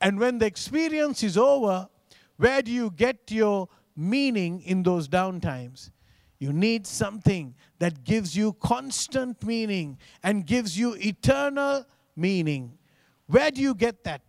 And 0.00 0.18
when 0.18 0.38
the 0.38 0.46
experience 0.46 1.22
is 1.22 1.38
over, 1.38 1.88
where 2.36 2.62
do 2.62 2.72
you 2.72 2.90
get 2.90 3.30
your 3.30 3.68
meaning 3.94 4.62
in 4.62 4.82
those 4.82 5.08
downtimes? 5.08 5.90
You 6.40 6.54
need 6.54 6.86
something 6.86 7.54
that 7.78 8.02
gives 8.02 8.34
you 8.34 8.54
constant 8.54 9.44
meaning 9.44 9.98
and 10.22 10.46
gives 10.46 10.76
you 10.76 10.94
eternal 10.94 11.86
meaning. 12.16 12.78
Where 13.26 13.50
do 13.50 13.60
you 13.60 13.74
get 13.74 14.04
that? 14.04 14.22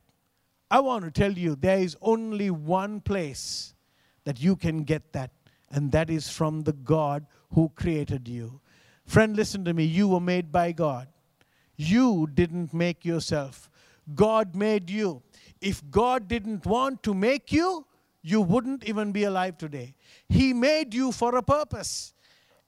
I 0.69 0.81
want 0.81 1.05
to 1.05 1.11
tell 1.11 1.31
you 1.31 1.55
there 1.55 1.79
is 1.79 1.95
only 2.01 2.51
one 2.51 2.99
place 2.99 3.73
that 4.25 4.41
you 4.41 4.57
can 4.57 4.83
get 4.83 5.13
that, 5.13 5.31
and 5.71 5.91
that 5.93 6.09
is 6.09 6.29
from 6.29 6.61
the 6.61 6.73
God 6.73 7.25
who 7.53 7.69
created 7.75 8.27
you. 8.27 8.59
Friend, 9.05 9.35
listen 9.35 9.63
to 9.65 9.73
me. 9.73 9.85
You 9.85 10.09
were 10.09 10.19
made 10.19 10.51
by 10.51 10.73
God. 10.73 11.07
You 11.77 12.29
didn't 12.33 12.73
make 12.73 13.05
yourself. 13.05 13.69
God 14.15 14.53
made 14.53 14.89
you. 14.89 15.21
If 15.61 15.81
God 15.89 16.27
didn't 16.27 16.65
want 16.65 17.03
to 17.03 17.13
make 17.13 17.51
you, 17.51 17.85
you 18.21 18.41
wouldn't 18.41 18.83
even 18.83 19.11
be 19.11 19.23
alive 19.23 19.57
today. 19.57 19.95
He 20.29 20.53
made 20.53 20.93
you 20.93 21.11
for 21.11 21.35
a 21.35 21.41
purpose. 21.41 22.13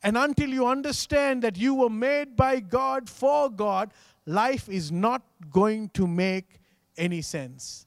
And 0.01 0.17
until 0.17 0.49
you 0.49 0.67
understand 0.67 1.43
that 1.43 1.57
you 1.57 1.75
were 1.75 1.89
made 1.89 2.35
by 2.35 2.59
God 2.59 3.09
for 3.09 3.49
God, 3.49 3.93
life 4.25 4.67
is 4.67 4.91
not 4.91 5.21
going 5.49 5.89
to 5.89 6.07
make 6.07 6.59
any 6.97 7.21
sense. 7.21 7.85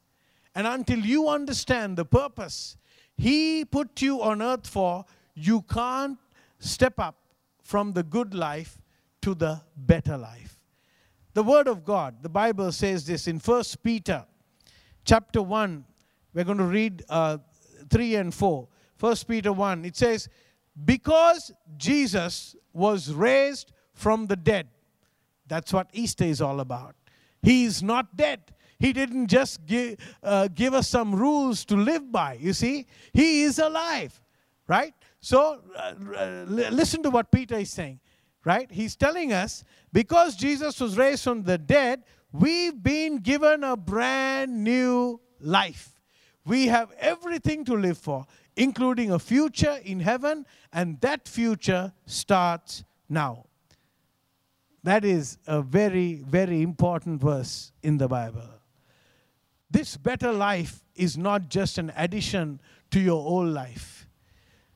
And 0.54 0.66
until 0.66 0.98
you 0.98 1.28
understand 1.28 1.96
the 1.96 2.04
purpose 2.04 2.76
He 3.16 3.64
put 3.64 4.00
you 4.00 4.22
on 4.22 4.42
earth 4.42 4.66
for, 4.66 5.04
you 5.34 5.62
can't 5.62 6.18
step 6.58 6.98
up 6.98 7.16
from 7.62 7.92
the 7.92 8.02
good 8.02 8.34
life 8.34 8.78
to 9.22 9.34
the 9.34 9.60
better 9.76 10.16
life. 10.16 10.58
The 11.34 11.42
Word 11.42 11.68
of 11.68 11.84
God, 11.84 12.22
the 12.22 12.28
Bible 12.28 12.72
says 12.72 13.06
this 13.06 13.26
in 13.26 13.38
1 13.38 13.64
Peter 13.82 14.24
chapter 15.04 15.42
1. 15.42 15.84
We're 16.32 16.44
going 16.44 16.58
to 16.58 16.64
read 16.64 17.04
uh, 17.08 17.38
3 17.90 18.14
and 18.16 18.34
4. 18.34 18.68
1 18.98 19.16
Peter 19.28 19.52
1, 19.52 19.84
it 19.84 19.96
says, 19.96 20.28
Because 20.84 21.52
Jesus 21.76 22.56
was 22.72 23.12
raised 23.12 23.72
from 23.92 24.26
the 24.26 24.36
dead, 24.36 24.68
that's 25.46 25.72
what 25.72 25.88
Easter 25.92 26.24
is 26.24 26.40
all 26.40 26.60
about. 26.60 26.94
He 27.42 27.64
is 27.64 27.82
not 27.82 28.16
dead. 28.16 28.40
He 28.78 28.92
didn't 28.92 29.28
just 29.28 29.64
give, 29.64 29.96
uh, 30.22 30.48
give 30.48 30.74
us 30.74 30.88
some 30.88 31.14
rules 31.14 31.64
to 31.66 31.76
live 31.76 32.10
by. 32.12 32.34
You 32.34 32.52
see, 32.52 32.86
He 33.12 33.42
is 33.42 33.58
alive, 33.58 34.20
right? 34.66 34.94
So 35.20 35.62
uh, 35.76 35.94
uh 36.14 36.44
listen 36.46 37.02
to 37.02 37.10
what 37.10 37.30
Peter 37.30 37.56
is 37.56 37.70
saying, 37.70 38.00
right? 38.44 38.70
He's 38.70 38.96
telling 38.96 39.32
us 39.32 39.64
because 39.92 40.36
Jesus 40.36 40.78
was 40.80 40.98
raised 40.98 41.24
from 41.24 41.44
the 41.44 41.56
dead, 41.56 42.02
we've 42.32 42.82
been 42.82 43.18
given 43.18 43.64
a 43.64 43.76
brand 43.76 44.62
new 44.62 45.20
life. 45.40 45.95
We 46.46 46.68
have 46.68 46.92
everything 46.98 47.64
to 47.64 47.74
live 47.74 47.98
for, 47.98 48.24
including 48.56 49.10
a 49.10 49.18
future 49.18 49.78
in 49.84 50.00
heaven, 50.00 50.46
and 50.72 51.00
that 51.00 51.26
future 51.26 51.92
starts 52.06 52.84
now. 53.08 53.46
That 54.84 55.04
is 55.04 55.38
a 55.48 55.60
very, 55.60 56.22
very 56.24 56.62
important 56.62 57.20
verse 57.20 57.72
in 57.82 57.98
the 57.98 58.06
Bible. 58.06 58.48
This 59.68 59.96
better 59.96 60.32
life 60.32 60.84
is 60.94 61.18
not 61.18 61.48
just 61.48 61.78
an 61.78 61.92
addition 61.96 62.60
to 62.92 63.00
your 63.00 63.20
old 63.20 63.48
life, 63.48 64.08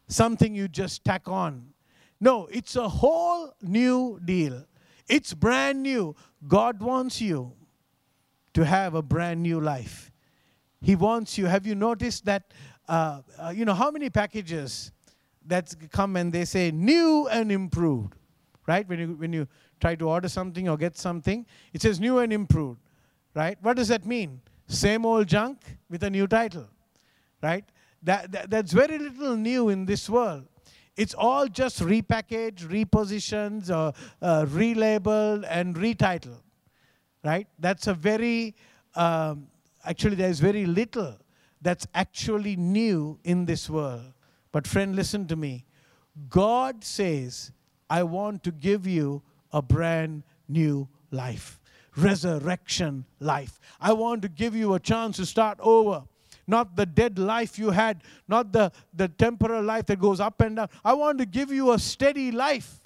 something 0.09 0.53
you 0.53 0.67
just 0.67 1.05
tack 1.05 1.29
on. 1.29 1.73
No, 2.21 2.47
it's 2.47 2.75
a 2.75 2.89
whole 2.89 3.55
new 3.62 4.19
deal. 4.25 4.67
It's 5.09 5.33
brand 5.33 5.85
new. 5.85 6.17
God 6.49 6.81
wants 6.81 7.21
you 7.21 7.53
to 8.55 8.65
have 8.65 8.95
a 8.95 9.03
brand 9.03 9.43
new 9.45 9.61
life. 9.61 10.10
He 10.80 10.96
wants 10.96 11.37
you. 11.37 11.46
Have 11.46 11.66
you 11.66 11.75
noticed 11.75 12.25
that? 12.25 12.52
Uh, 12.88 13.22
uh, 13.38 13.52
you 13.54 13.64
know, 13.64 13.75
how 13.75 13.90
many 13.90 14.10
packages 14.10 14.92
that 15.46 15.75
come 15.92 16.16
and 16.16 16.32
they 16.32 16.44
say 16.44 16.70
new 16.70 17.28
and 17.28 17.52
improved, 17.52 18.14
right? 18.66 18.88
When 18.88 18.99
you, 18.99 19.08
when 19.14 19.32
you 19.32 19.46
try 19.80 19.94
to 19.94 20.08
order 20.08 20.28
something 20.28 20.68
or 20.68 20.76
get 20.76 20.96
something, 20.96 21.46
it 21.72 21.82
says 21.82 22.00
new 22.00 22.18
and 22.18 22.32
improved, 22.32 22.80
right? 23.34 23.56
What 23.62 23.76
does 23.76 23.88
that 23.88 24.04
mean? 24.04 24.40
Same 24.66 25.06
old 25.06 25.26
junk 25.26 25.58
with 25.88 26.02
a 26.02 26.10
new 26.10 26.26
title, 26.26 26.68
right? 27.42 27.64
That, 28.02 28.32
that, 28.32 28.50
that's 28.50 28.72
very 28.72 28.99
little 28.99 29.37
new 29.37 29.68
in 29.68 29.87
this 29.87 30.08
world. 30.08 30.46
It's 30.96 31.14
all 31.14 31.46
just 31.46 31.80
repackaged, 31.80 32.68
repositioned, 32.68 33.70
or 33.70 33.92
uh, 34.20 34.44
relabeled, 34.46 35.46
and 35.49 35.75
retitled, 35.76 36.42
right? 37.25 37.46
That's 37.58 37.87
a 37.87 37.94
very 37.94 38.54
um, 38.94 39.46
actually 39.84 40.16
there's 40.16 40.40
very 40.40 40.66
little 40.66 41.16
that's 41.62 41.87
actually 41.94 42.56
new 42.56 43.18
in 43.25 43.44
this 43.44 43.68
world. 43.68 44.12
But, 44.52 44.66
friend, 44.66 44.96
listen 44.96 45.26
to 45.28 45.37
me. 45.37 45.64
God 46.28 46.82
says, 46.82 47.52
I 47.88 48.02
want 48.02 48.42
to 48.44 48.50
give 48.50 48.87
you 48.87 49.22
a 49.52 49.62
brand 49.62 50.22
new 50.49 50.88
life, 51.10 51.60
resurrection 51.96 53.04
life. 53.20 53.60
I 53.80 53.92
want 53.92 54.22
to 54.22 54.28
give 54.28 54.54
you 54.54 54.75
a 54.75 54.80
chance 54.80 55.16
to 55.16 55.26
start 55.26 55.58
over. 55.60 56.04
Not 56.46 56.75
the 56.75 56.87
dead 56.87 57.18
life 57.18 57.58
you 57.58 57.70
had, 57.70 58.02
not 58.26 58.52
the, 58.52 58.72
the 58.92 59.06
temporal 59.08 59.62
life 59.62 59.87
that 59.87 60.00
goes 60.00 60.18
up 60.18 60.40
and 60.40 60.56
down. 60.56 60.68
I 60.84 60.94
want 60.94 61.18
to 61.18 61.26
give 61.26 61.52
you 61.52 61.72
a 61.72 61.78
steady 61.78 62.32
life, 62.32 62.80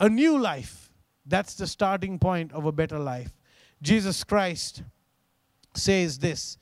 a 0.00 0.08
new 0.08 0.36
life. 0.38 0.90
That's 1.24 1.54
the 1.54 1.66
starting 1.66 2.18
point 2.18 2.52
of 2.52 2.64
a 2.64 2.72
better 2.72 2.98
life. 2.98 3.32
Jesus 3.80 4.24
Christ 4.24 4.82
says 5.76 6.18
this 6.18 6.58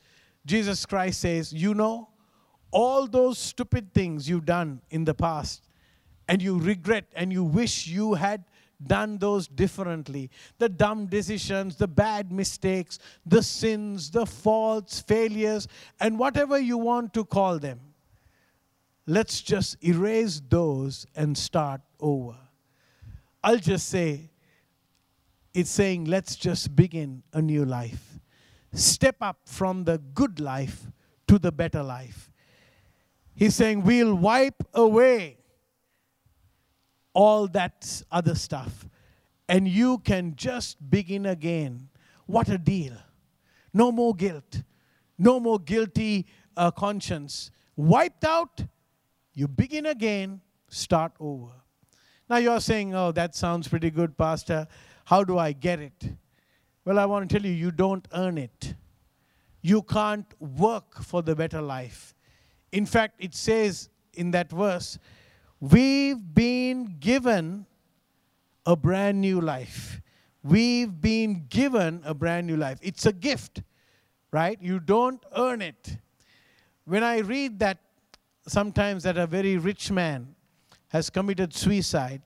Jesus 0.47 0.85
Christ 0.85 1.21
says, 1.21 1.53
You 1.53 1.75
know, 1.75 2.09
all 2.71 3.07
those 3.07 3.39
stupid 3.39 3.95
things 3.95 4.29
you've 4.29 4.45
done 4.45 4.83
in 4.91 5.05
the 5.05 5.15
past, 5.15 5.63
and 6.29 6.43
you 6.43 6.59
regret 6.59 7.07
and 7.15 7.33
you 7.33 7.45
wish 7.45 7.87
you 7.87 8.15
had 8.15 8.45
done 8.85 9.19
those 9.19 9.47
differently. 9.47 10.31
The 10.59 10.69
dumb 10.69 11.07
decisions, 11.07 11.77
the 11.77 11.89
bad 11.89 12.33
mistakes, 12.33 12.99
the 13.25 13.43
sins, 13.43 14.11
the 14.11 14.27
faults, 14.27 15.01
failures, 15.01 15.69
and 16.01 16.19
whatever 16.19 16.59
you 16.59 16.79
want 16.79 17.15
to 17.15 17.25
call 17.25 17.59
them. 17.59 17.81
Let's 19.07 19.41
just 19.41 19.83
erase 19.85 20.41
those 20.49 21.07
and 21.15 21.37
start 21.37 21.83
over. 22.01 22.37
I'll 23.43 23.59
just 23.59 23.89
say, 23.89 24.31
it's 25.53 25.71
saying, 25.71 26.07
let's 26.07 26.37
just 26.37 26.75
begin 26.75 27.23
a 27.33 27.43
new 27.43 27.65
life. 27.65 28.14
Step 28.75 29.17
up 29.21 29.39
from 29.47 29.85
the 29.85 29.99
good 29.99 30.41
life 30.41 30.87
to 31.29 31.39
the 31.39 31.53
better 31.53 31.83
life. 31.83 32.31
He's 33.35 33.55
saying, 33.55 33.83
we'll 33.83 34.15
wipe 34.15 34.63
away 34.75 35.39
all 37.13 37.47
that 37.49 38.03
other 38.11 38.35
stuff 38.35 38.89
and 39.49 39.69
you 39.69 39.99
can 39.99 40.35
just 40.37 40.91
begin 40.91 41.27
again. 41.27 41.89
What 42.27 42.49
a 42.49 42.59
deal! 42.59 42.95
No 43.73 43.93
more 43.93 44.15
guilt, 44.15 44.63
no 45.19 45.39
more 45.39 45.59
guilty 45.59 46.27
uh, 46.57 46.71
conscience. 46.71 47.51
Wiped 47.77 48.25
out, 48.25 48.65
you 49.35 49.49
begin 49.49 49.87
again, 49.87 50.41
start 50.69 51.13
over. 51.21 51.53
Now 52.29 52.37
you're 52.37 52.61
saying, 52.61 52.95
oh, 52.95 53.13
that 53.13 53.35
sounds 53.35 53.69
pretty 53.69 53.91
good, 53.91 54.17
Pastor. 54.17 54.67
How 55.05 55.25
do 55.25 55.39
I 55.39 55.53
get 55.53 55.81
it? 55.81 56.05
Well, 56.85 56.99
I 56.99 57.07
want 57.07 57.29
to 57.29 57.39
tell 57.39 57.47
you, 57.47 57.53
you 57.53 57.71
don't 57.71 58.07
earn 58.13 58.37
it. 58.37 58.75
You 59.63 59.83
can't 59.83 60.27
work 60.39 61.03
for 61.03 61.23
the 61.23 61.35
better 61.35 61.63
life. 61.63 62.15
In 62.73 62.85
fact, 62.85 63.15
it 63.19 63.35
says 63.35 63.89
in 64.13 64.31
that 64.33 64.51
verse, 64.51 64.99
we've 65.61 66.35
been 66.35 66.97
given 67.01 67.67
a 68.67 68.77
brand 68.77 69.21
new 69.21 69.41
life. 69.41 70.01
We've 70.43 71.01
been 71.01 71.47
given 71.49 72.03
a 72.05 72.13
brand 72.13 72.47
new 72.47 72.57
life. 72.57 72.79
It's 72.83 73.07
a 73.07 73.13
gift, 73.13 73.63
right? 74.31 74.59
You 74.61 74.79
don't 74.79 75.25
earn 75.37 75.63
it. 75.63 75.97
When 76.85 77.03
I 77.03 77.21
read 77.21 77.59
that 77.61 77.79
sometimes 78.47 79.05
that 79.05 79.17
a 79.17 79.27
very 79.27 79.57
rich 79.57 79.91
man 79.91 80.35
has 80.89 81.09
committed 81.09 81.55
suicide, 81.55 82.21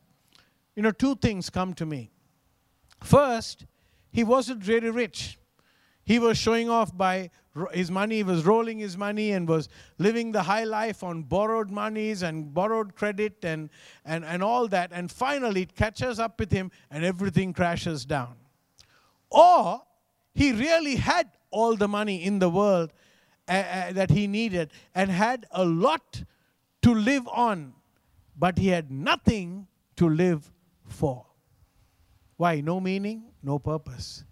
you 0.75 0.83
know, 0.83 0.91
two 0.91 1.15
things 1.15 1.49
come 1.49 1.75
to 1.75 1.87
me. 1.87 2.11
First, 3.03 3.67
he 4.11 4.25
wasn't 4.25 4.67
really 4.67 4.91
rich. 4.91 5.39
He 6.05 6.19
was 6.19 6.39
showing 6.39 6.71
off 6.71 6.97
by 6.97 7.31
his 7.73 7.91
money, 7.91 8.17
he 8.17 8.23
was 8.23 8.47
rolling 8.47 8.79
his 8.79 8.97
money 8.97 9.33
and 9.33 9.49
was 9.49 9.69
living 9.99 10.33
the 10.33 10.43
high 10.43 10.65
life 10.65 11.03
on 11.03 11.23
borrowed 11.23 11.71
monies 11.71 12.23
and 12.23 12.55
borrowed 12.55 12.95
credit 12.95 13.45
and, 13.45 13.69
and, 14.05 14.25
and 14.25 14.43
all 14.43 14.69
that. 14.69 14.91
And 14.93 15.11
finally, 15.11 15.63
it 15.63 15.75
catches 15.75 16.19
up 16.19 16.39
with 16.39 16.53
him 16.53 16.71
and 16.91 17.05
everything 17.05 17.53
crashes 17.53 18.05
down. 18.05 18.37
Or 19.31 19.83
he 20.35 20.53
really 20.53 20.97
had 20.97 21.29
all 21.51 21.77
the 21.77 21.89
money 21.89 22.25
in 22.25 22.39
the 22.39 22.49
world 22.49 22.93
uh, 23.49 23.53
uh, 23.53 23.93
that 23.93 24.11
he 24.11 24.27
needed 24.27 24.71
and 24.95 25.11
had 25.11 25.47
a 25.51 25.65
lot 25.65 26.23
to 26.83 26.95
live 26.95 27.27
on, 27.29 27.75
but 28.37 28.59
he 28.59 28.69
had 28.69 28.91
nothing 28.91 29.67
to 29.97 30.09
live 30.09 30.51
for. 30.87 31.27
Why? 32.37 32.61
No 32.61 32.81
meaning, 32.81 33.28
no 33.43 33.59
purpose. 33.59 34.25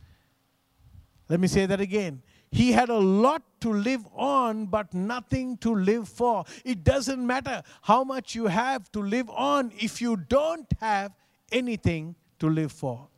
Let 1.28 1.40
me 1.40 1.48
say 1.48 1.66
that 1.66 1.80
again. 1.80 2.22
He 2.50 2.72
had 2.72 2.88
a 2.88 2.96
lot 2.96 3.42
to 3.60 3.72
live 3.72 4.06
on, 4.14 4.66
but 4.66 4.94
nothing 4.94 5.56
to 5.58 5.74
live 5.74 6.08
for. 6.08 6.44
It 6.64 6.84
doesn't 6.84 7.26
matter 7.26 7.62
how 7.82 8.04
much 8.04 8.34
you 8.34 8.46
have 8.46 8.90
to 8.92 9.00
live 9.00 9.28
on 9.30 9.72
if 9.78 10.00
you 10.00 10.16
don't 10.16 10.66
have 10.80 11.12
anything 11.50 12.14
to 12.38 12.48
live 12.48 12.72
for. 12.72 13.08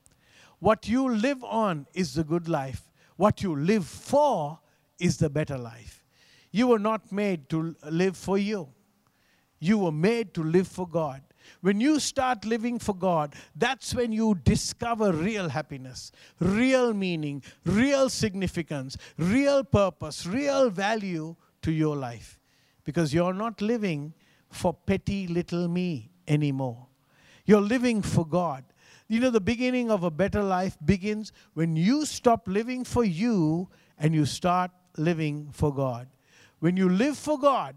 What 0.58 0.88
you 0.88 1.08
live 1.08 1.44
on 1.44 1.86
is 1.94 2.14
the 2.14 2.24
good 2.24 2.48
life. 2.48 2.90
What 3.16 3.42
you 3.42 3.54
live 3.54 3.86
for 3.86 4.58
is 4.98 5.18
the 5.18 5.30
better 5.30 5.58
life. 5.58 6.04
You 6.50 6.68
were 6.68 6.78
not 6.78 7.12
made 7.12 7.48
to 7.50 7.76
live 7.90 8.16
for 8.16 8.38
you, 8.38 8.68
you 9.60 9.78
were 9.78 9.92
made 9.92 10.34
to 10.34 10.42
live 10.42 10.68
for 10.68 10.86
God. 10.86 11.22
When 11.60 11.80
you 11.80 11.98
start 11.98 12.44
living 12.44 12.78
for 12.78 12.94
God, 12.94 13.34
that's 13.56 13.94
when 13.94 14.12
you 14.12 14.34
discover 14.44 15.12
real 15.12 15.48
happiness, 15.48 16.12
real 16.40 16.92
meaning, 16.92 17.42
real 17.64 18.08
significance, 18.08 18.96
real 19.16 19.64
purpose, 19.64 20.26
real 20.26 20.70
value 20.70 21.36
to 21.62 21.72
your 21.72 21.96
life. 21.96 22.38
Because 22.84 23.12
you're 23.12 23.34
not 23.34 23.60
living 23.60 24.14
for 24.50 24.72
petty 24.72 25.26
little 25.26 25.68
me 25.68 26.10
anymore. 26.26 26.86
You're 27.44 27.60
living 27.60 28.02
for 28.02 28.26
God. 28.26 28.64
You 29.08 29.20
know, 29.20 29.30
the 29.30 29.40
beginning 29.40 29.90
of 29.90 30.04
a 30.04 30.10
better 30.10 30.42
life 30.42 30.76
begins 30.84 31.32
when 31.54 31.76
you 31.76 32.04
stop 32.04 32.46
living 32.46 32.84
for 32.84 33.04
you 33.04 33.68
and 33.98 34.14
you 34.14 34.26
start 34.26 34.70
living 34.96 35.48
for 35.52 35.74
God. 35.74 36.08
When 36.60 36.76
you 36.76 36.88
live 36.88 37.16
for 37.16 37.38
God, 37.38 37.74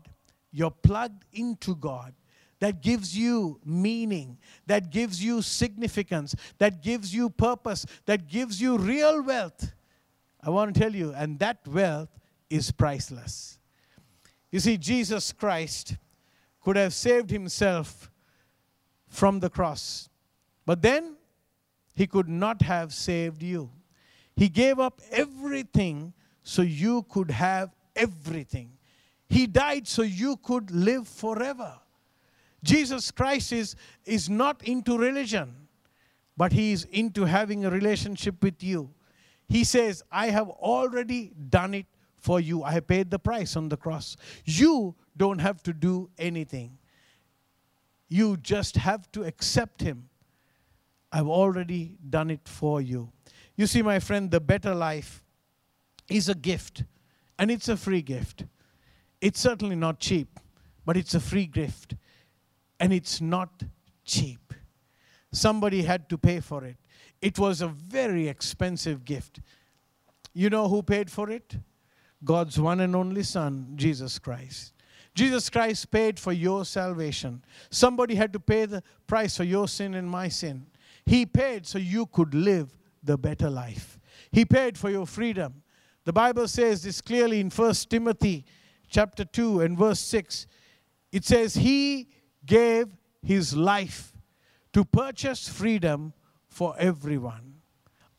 you're 0.52 0.72
plugged 0.72 1.26
into 1.34 1.76
God 1.76 2.14
that 2.60 2.82
gives 2.82 3.18
you 3.18 3.60
meaning, 3.66 4.38
that 4.68 4.92
gives 4.92 5.24
you 5.24 5.42
significance, 5.42 6.36
that 6.60 6.84
gives 6.84 7.14
you 7.14 7.30
purpose, 7.30 7.86
that 8.06 8.28
gives 8.28 8.62
you 8.62 8.78
real 8.78 9.24
wealth. 9.24 9.74
I 10.44 10.52
want 10.52 10.74
to 10.74 10.80
tell 10.80 10.94
you, 10.94 11.12
and 11.16 11.40
that 11.40 11.68
wealth 11.68 12.10
is 12.50 12.72
priceless. 12.72 13.58
You 14.52 14.60
see, 14.60 14.78
Jesus 14.78 15.32
Christ 15.32 15.98
could 16.62 16.76
have 16.76 16.94
saved 16.94 17.32
himself 17.32 18.12
from 19.08 19.40
the 19.40 19.50
cross, 19.50 20.10
but 20.66 20.82
then 20.82 21.16
he 21.96 22.06
could 22.06 22.30
not 22.30 22.62
have 22.62 22.94
saved 22.94 23.42
you. 23.42 23.72
He 24.36 24.50
gave 24.50 24.80
up 24.80 25.02
everything 25.12 26.14
so 26.44 26.62
you 26.62 27.04
could 27.10 27.32
have 27.32 27.76
everything. 27.96 28.72
He 29.32 29.48
died 29.48 29.88
so 29.88 30.02
you 30.02 30.36
could 30.36 30.72
live 30.72 31.08
forever. 31.08 31.80
Jesus 32.64 33.12
Christ 33.12 33.54
is, 33.54 33.78
is 34.04 34.30
not 34.30 34.62
into 34.66 34.98
religion, 34.98 35.56
but 36.36 36.52
he 36.52 36.74
is 36.74 36.84
into 36.92 37.24
having 37.24 37.64
a 37.64 37.70
relationship 37.70 38.44
with 38.44 38.62
you. 38.62 38.90
He 39.48 39.64
says, 39.64 40.04
I 40.12 40.32
have 40.32 40.50
already 40.50 41.32
done 41.50 41.74
it 41.76 41.86
for 42.18 42.42
you. 42.42 42.64
I 42.64 42.74
have 42.74 42.88
paid 42.88 43.10
the 43.10 43.20
price 43.20 43.56
on 43.56 43.70
the 43.70 43.78
cross. 43.78 44.18
You 44.44 44.96
don't 45.16 45.40
have 45.40 45.64
to 45.64 45.72
do 45.72 46.10
anything. 46.18 46.78
You 48.10 48.36
just 48.36 48.76
have 48.76 49.10
to 49.14 49.24
accept 49.24 49.80
him. 49.80 50.10
I've 51.10 51.30
already 51.30 51.96
done 52.10 52.32
it 52.32 52.50
for 52.50 52.82
you. 52.82 53.14
You 53.56 53.66
see, 53.66 53.82
my 53.82 54.00
friend, 54.00 54.30
the 54.30 54.42
better 54.42 54.76
life 54.76 55.24
is 56.10 56.28
a 56.28 56.36
gift, 56.36 56.84
and 57.40 57.50
it's 57.50 57.70
a 57.70 57.78
free 57.78 58.02
gift. 58.02 58.44
It's 59.22 59.40
certainly 59.40 59.76
not 59.76 60.00
cheap, 60.00 60.40
but 60.86 60.98
it's 60.98 61.14
a 61.14 61.20
free 61.20 61.46
gift 61.46 61.96
and 62.80 62.92
it's 62.92 63.22
not 63.22 63.64
cheap. 64.04 64.54
Somebody 65.32 65.84
had 65.84 66.10
to 66.10 66.18
pay 66.18 66.40
for 66.40 66.66
it. 66.66 66.76
It 67.22 67.38
was 67.38 67.62
a 67.62 67.68
very 67.68 68.28
expensive 68.28 69.06
gift. 69.06 69.40
You 70.34 70.50
know 70.50 70.68
who 70.68 70.82
paid 70.82 71.10
for 71.10 71.30
it? 71.30 71.56
God's 72.24 72.60
one 72.60 72.80
and 72.82 72.96
only 72.96 73.24
Son, 73.24 73.74
Jesus 73.76 74.18
Christ. 74.20 74.74
Jesus 75.14 75.50
Christ 75.50 75.92
paid 75.92 76.20
for 76.20 76.32
your 76.32 76.66
salvation. 76.66 77.44
Somebody 77.70 78.16
had 78.16 78.34
to 78.34 78.40
pay 78.40 78.66
the 78.66 78.82
price 79.08 79.38
for 79.38 79.44
your 79.44 79.68
sin 79.68 79.94
and 79.94 80.10
my 80.10 80.30
sin. 80.30 80.66
He 81.06 81.26
paid 81.26 81.68
so 81.68 81.78
you 81.78 82.06
could 82.08 82.34
live 82.34 82.76
the 83.04 83.18
better 83.18 83.50
life. 83.50 84.00
He 84.32 84.46
paid 84.46 84.78
for 84.78 84.90
your 84.90 85.06
freedom. 85.06 85.64
The 86.06 86.14
Bible 86.14 86.48
says 86.48 86.84
this 86.84 87.02
clearly 87.02 87.40
in 87.40 87.50
1 87.50 87.74
Timothy 87.90 88.46
chapter 88.92 89.26
2 89.26 89.62
and 89.62 89.78
verse 89.78 90.00
6. 90.00 90.46
It 91.12 91.26
says, 91.26 91.56
He 91.56 92.10
gave 92.46 92.88
his 93.24 93.56
life 93.56 94.14
to 94.74 94.86
purchase 94.86 95.50
freedom 95.50 96.14
for 96.48 96.76
everyone. 96.78 97.56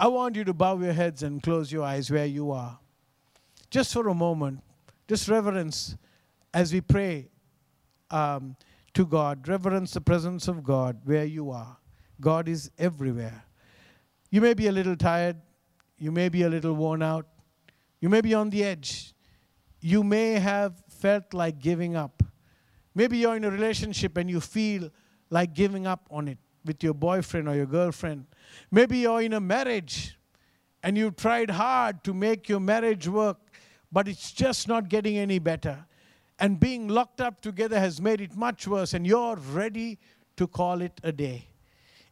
I 0.00 0.08
want 0.08 0.35
you 0.35 0.44
to 0.44 0.52
bow 0.52 0.78
your 0.78 0.92
heads 0.92 1.22
and 1.22 1.40
close 1.40 1.70
your 1.70 1.85
eyes 1.85 2.11
where 2.11 2.26
you 2.26 2.50
are. 2.50 2.80
Just 3.70 3.92
for 3.92 4.08
a 4.08 4.14
moment, 4.14 4.61
just 5.06 5.28
reverence 5.28 5.96
as 6.52 6.72
we 6.72 6.80
pray 6.80 7.28
um, 8.11 8.56
to 8.94 9.06
God, 9.06 9.46
reverence 9.46 9.92
the 9.92 10.00
presence 10.00 10.48
of 10.48 10.64
God 10.64 11.00
where 11.04 11.24
you 11.24 11.50
are. 11.50 11.76
God 12.20 12.48
is 12.48 12.70
everywhere. 12.78 13.44
You 14.30 14.40
may 14.40 14.54
be 14.54 14.66
a 14.66 14.72
little 14.72 14.96
tired, 14.96 15.37
you 15.98 16.11
may 16.11 16.28
be 16.28 16.42
a 16.42 16.48
little 16.48 16.74
worn 16.74 17.02
out, 17.02 17.26
you 18.00 18.08
may 18.08 18.20
be 18.20 18.35
on 18.35 18.50
the 18.50 18.64
edge, 18.64 19.14
you 19.83 20.03
may 20.05 20.35
have 20.35 20.83
felt 20.88 21.35
like 21.35 21.59
giving 21.59 21.97
up. 21.97 22.23
Maybe 22.95 23.18
you're 23.18 23.37
in 23.37 23.45
a 23.45 23.51
relationship 23.51 24.16
and 24.16 24.31
you 24.31 24.40
feel 24.40 24.90
like 25.29 25.55
giving 25.55 25.87
up 25.87 26.07
on 26.11 26.29
it 26.29 26.38
with 26.64 26.83
your 26.83 26.95
boyfriend 26.95 27.49
or 27.49 27.57
your 27.57 27.66
girlfriend. 27.66 28.27
Maybe 28.71 28.99
you're 28.99 29.23
in 29.23 29.33
a 29.33 29.40
marriage 29.40 30.16
and 30.83 30.97
you've 30.97 31.16
tried 31.16 31.51
hard 31.51 32.05
to 32.05 32.14
make 32.14 32.49
your 32.49 32.61
marriage 32.61 33.09
work, 33.09 33.38
but 33.90 34.09
it's 34.09 34.33
just 34.33 34.68
not 34.68 34.88
getting 34.88 35.18
any 35.18 35.38
better. 35.38 35.85
And 36.38 36.59
being 36.59 36.88
locked 36.88 37.21
up 37.21 37.40
together 37.40 37.79
has 37.79 38.01
made 38.01 38.21
it 38.21 38.37
much 38.37 38.66
worse, 38.66 38.95
and 38.95 39.07
you're 39.07 39.37
ready 39.37 39.99
to 40.37 40.47
call 40.47 40.81
it 40.81 41.01
a 41.05 41.12
day. 41.12 41.49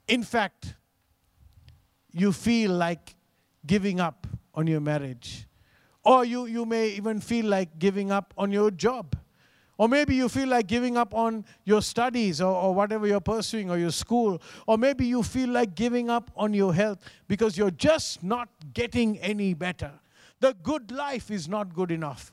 In 0.06 0.22
fact, 0.22 0.74
you 2.12 2.32
feel 2.32 2.72
like 2.72 3.16
giving 3.66 3.98
up 3.98 4.26
on 4.54 4.66
your 4.66 4.80
marriage. 4.80 5.46
Or 6.04 6.24
you, 6.24 6.46
you 6.46 6.64
may 6.64 6.88
even 6.90 7.20
feel 7.20 7.46
like 7.46 7.78
giving 7.78 8.10
up 8.10 8.32
on 8.38 8.50
your 8.50 8.70
job. 8.70 9.16
Or 9.80 9.88
maybe 9.88 10.14
you 10.14 10.28
feel 10.28 10.48
like 10.48 10.66
giving 10.66 10.98
up 10.98 11.14
on 11.14 11.44
your 11.64 11.80
studies 11.80 12.42
or, 12.42 12.54
or, 12.54 12.74
whatever 12.74 13.06
you're 13.06 13.18
pursuing 13.18 13.70
or 13.70 13.78
your 13.78 13.92
school. 13.92 14.40
Or 14.66 14.76
maybe 14.76 15.06
you 15.06 15.22
feel 15.22 15.48
like 15.48 15.74
giving 15.74 16.10
up 16.10 16.30
on 16.36 16.52
your 16.52 16.74
health 16.74 16.98
because 17.28 17.56
you're 17.56 17.70
just 17.70 18.22
not 18.22 18.50
getting 18.74 19.18
any 19.20 19.54
better. 19.54 19.92
The 20.40 20.54
good 20.62 20.90
life 20.90 21.30
is 21.30 21.48
not 21.48 21.74
good 21.74 21.90
enough. 21.90 22.30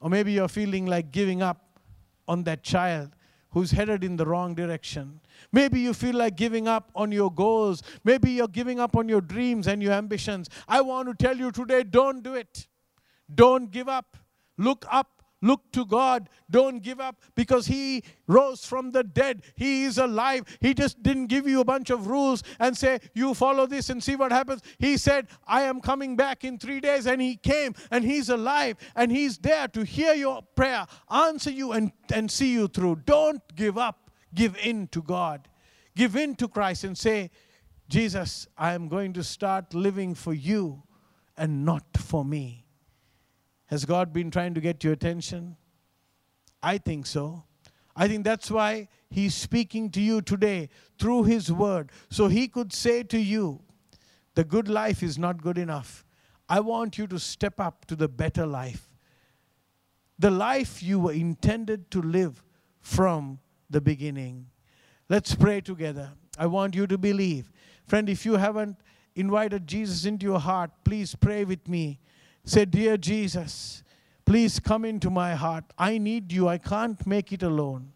Or 0.00 0.08
maybe 0.08 0.32
you're 0.32 0.48
feeling 0.48 0.86
like 0.86 1.12
giving 1.12 1.42
up 1.42 1.80
on 2.26 2.44
that 2.44 2.62
child 2.62 3.10
who's 3.50 3.70
headed 3.70 4.02
in 4.02 4.16
the 4.16 4.24
wrong 4.24 4.54
direction. 4.54 5.20
Maybe 5.52 5.80
you 5.80 5.94
feel 5.94 6.16
like 6.16 6.34
giving 6.34 6.66
up 6.66 6.90
on 6.94 7.12
your 7.12 7.30
goals. 7.30 7.82
Maybe 8.04 8.32
you're 8.32 8.48
giving 8.48 8.80
up 8.80 8.96
on 8.96 9.06
your 9.06 9.20
dreams 9.20 9.66
and 9.68 9.82
your 9.82 9.92
ambitions. 9.92 10.48
I 10.66 10.80
want 10.80 11.08
to 11.08 11.14
tell 11.14 11.36
you 11.36 11.52
today 11.52 11.82
don't 11.82 12.22
do 12.22 12.34
it. 12.34 12.66
Don't 13.34 13.70
give 13.70 13.88
up. 13.88 14.16
Look 14.56 14.84
up 14.90 15.14
Look 15.44 15.72
to 15.72 15.84
God. 15.84 16.30
Don't 16.50 16.82
give 16.82 17.00
up 17.00 17.20
because 17.34 17.66
He 17.66 18.02
rose 18.26 18.64
from 18.64 18.92
the 18.92 19.04
dead. 19.04 19.42
He 19.56 19.84
is 19.84 19.98
alive. 19.98 20.44
He 20.58 20.72
just 20.72 21.02
didn't 21.02 21.26
give 21.26 21.46
you 21.46 21.60
a 21.60 21.66
bunch 21.66 21.90
of 21.90 22.06
rules 22.06 22.42
and 22.58 22.74
say, 22.74 22.98
You 23.12 23.34
follow 23.34 23.66
this 23.66 23.90
and 23.90 24.02
see 24.02 24.16
what 24.16 24.32
happens. 24.32 24.62
He 24.78 24.96
said, 24.96 25.26
I 25.46 25.64
am 25.64 25.82
coming 25.82 26.16
back 26.16 26.44
in 26.44 26.56
three 26.56 26.80
days. 26.80 27.06
And 27.06 27.20
He 27.20 27.36
came 27.36 27.74
and 27.90 28.06
He's 28.06 28.30
alive 28.30 28.78
and 28.96 29.12
He's 29.12 29.36
there 29.36 29.68
to 29.68 29.84
hear 29.84 30.14
your 30.14 30.40
prayer, 30.56 30.86
answer 31.10 31.50
you, 31.50 31.72
and, 31.72 31.92
and 32.10 32.30
see 32.30 32.50
you 32.50 32.66
through. 32.66 33.02
Don't 33.04 33.42
give 33.54 33.76
up. 33.76 34.10
Give 34.34 34.56
in 34.56 34.88
to 34.88 35.02
God. 35.02 35.46
Give 35.94 36.16
in 36.16 36.36
to 36.36 36.48
Christ 36.48 36.84
and 36.84 36.96
say, 36.96 37.30
Jesus, 37.90 38.46
I 38.56 38.72
am 38.72 38.88
going 38.88 39.12
to 39.12 39.22
start 39.22 39.74
living 39.74 40.14
for 40.14 40.32
you 40.32 40.84
and 41.36 41.66
not 41.66 41.84
for 41.98 42.24
me. 42.24 42.63
Has 43.66 43.84
God 43.84 44.12
been 44.12 44.30
trying 44.30 44.54
to 44.54 44.60
get 44.60 44.84
your 44.84 44.92
attention? 44.92 45.56
I 46.62 46.78
think 46.78 47.06
so. 47.06 47.44
I 47.96 48.08
think 48.08 48.24
that's 48.24 48.50
why 48.50 48.88
He's 49.10 49.34
speaking 49.34 49.90
to 49.90 50.00
you 50.00 50.20
today 50.20 50.68
through 50.98 51.24
His 51.24 51.52
Word. 51.52 51.90
So 52.10 52.28
He 52.28 52.48
could 52.48 52.72
say 52.72 53.02
to 53.04 53.18
you, 53.18 53.60
The 54.34 54.44
good 54.44 54.68
life 54.68 55.02
is 55.02 55.18
not 55.18 55.42
good 55.42 55.58
enough. 55.58 56.04
I 56.48 56.60
want 56.60 56.98
you 56.98 57.06
to 57.06 57.18
step 57.18 57.60
up 57.60 57.86
to 57.86 57.96
the 57.96 58.08
better 58.08 58.46
life. 58.46 58.90
The 60.18 60.30
life 60.30 60.82
you 60.82 61.00
were 61.00 61.12
intended 61.12 61.90
to 61.92 62.02
live 62.02 62.42
from 62.80 63.38
the 63.70 63.80
beginning. 63.80 64.46
Let's 65.08 65.34
pray 65.34 65.60
together. 65.60 66.12
I 66.38 66.46
want 66.46 66.74
you 66.74 66.86
to 66.86 66.98
believe. 66.98 67.52
Friend, 67.86 68.08
if 68.08 68.24
you 68.24 68.34
haven't 68.34 68.76
invited 69.14 69.66
Jesus 69.66 70.04
into 70.04 70.26
your 70.26 70.40
heart, 70.40 70.70
please 70.84 71.14
pray 71.14 71.44
with 71.44 71.68
me. 71.68 71.98
Say, 72.44 72.64
Dear 72.64 72.96
Jesus, 72.96 73.82
please 74.24 74.60
come 74.60 74.84
into 74.84 75.10
my 75.10 75.34
heart. 75.34 75.64
I 75.78 75.98
need 75.98 76.32
you. 76.32 76.48
I 76.48 76.58
can't 76.58 77.04
make 77.06 77.32
it 77.32 77.42
alone. 77.42 77.92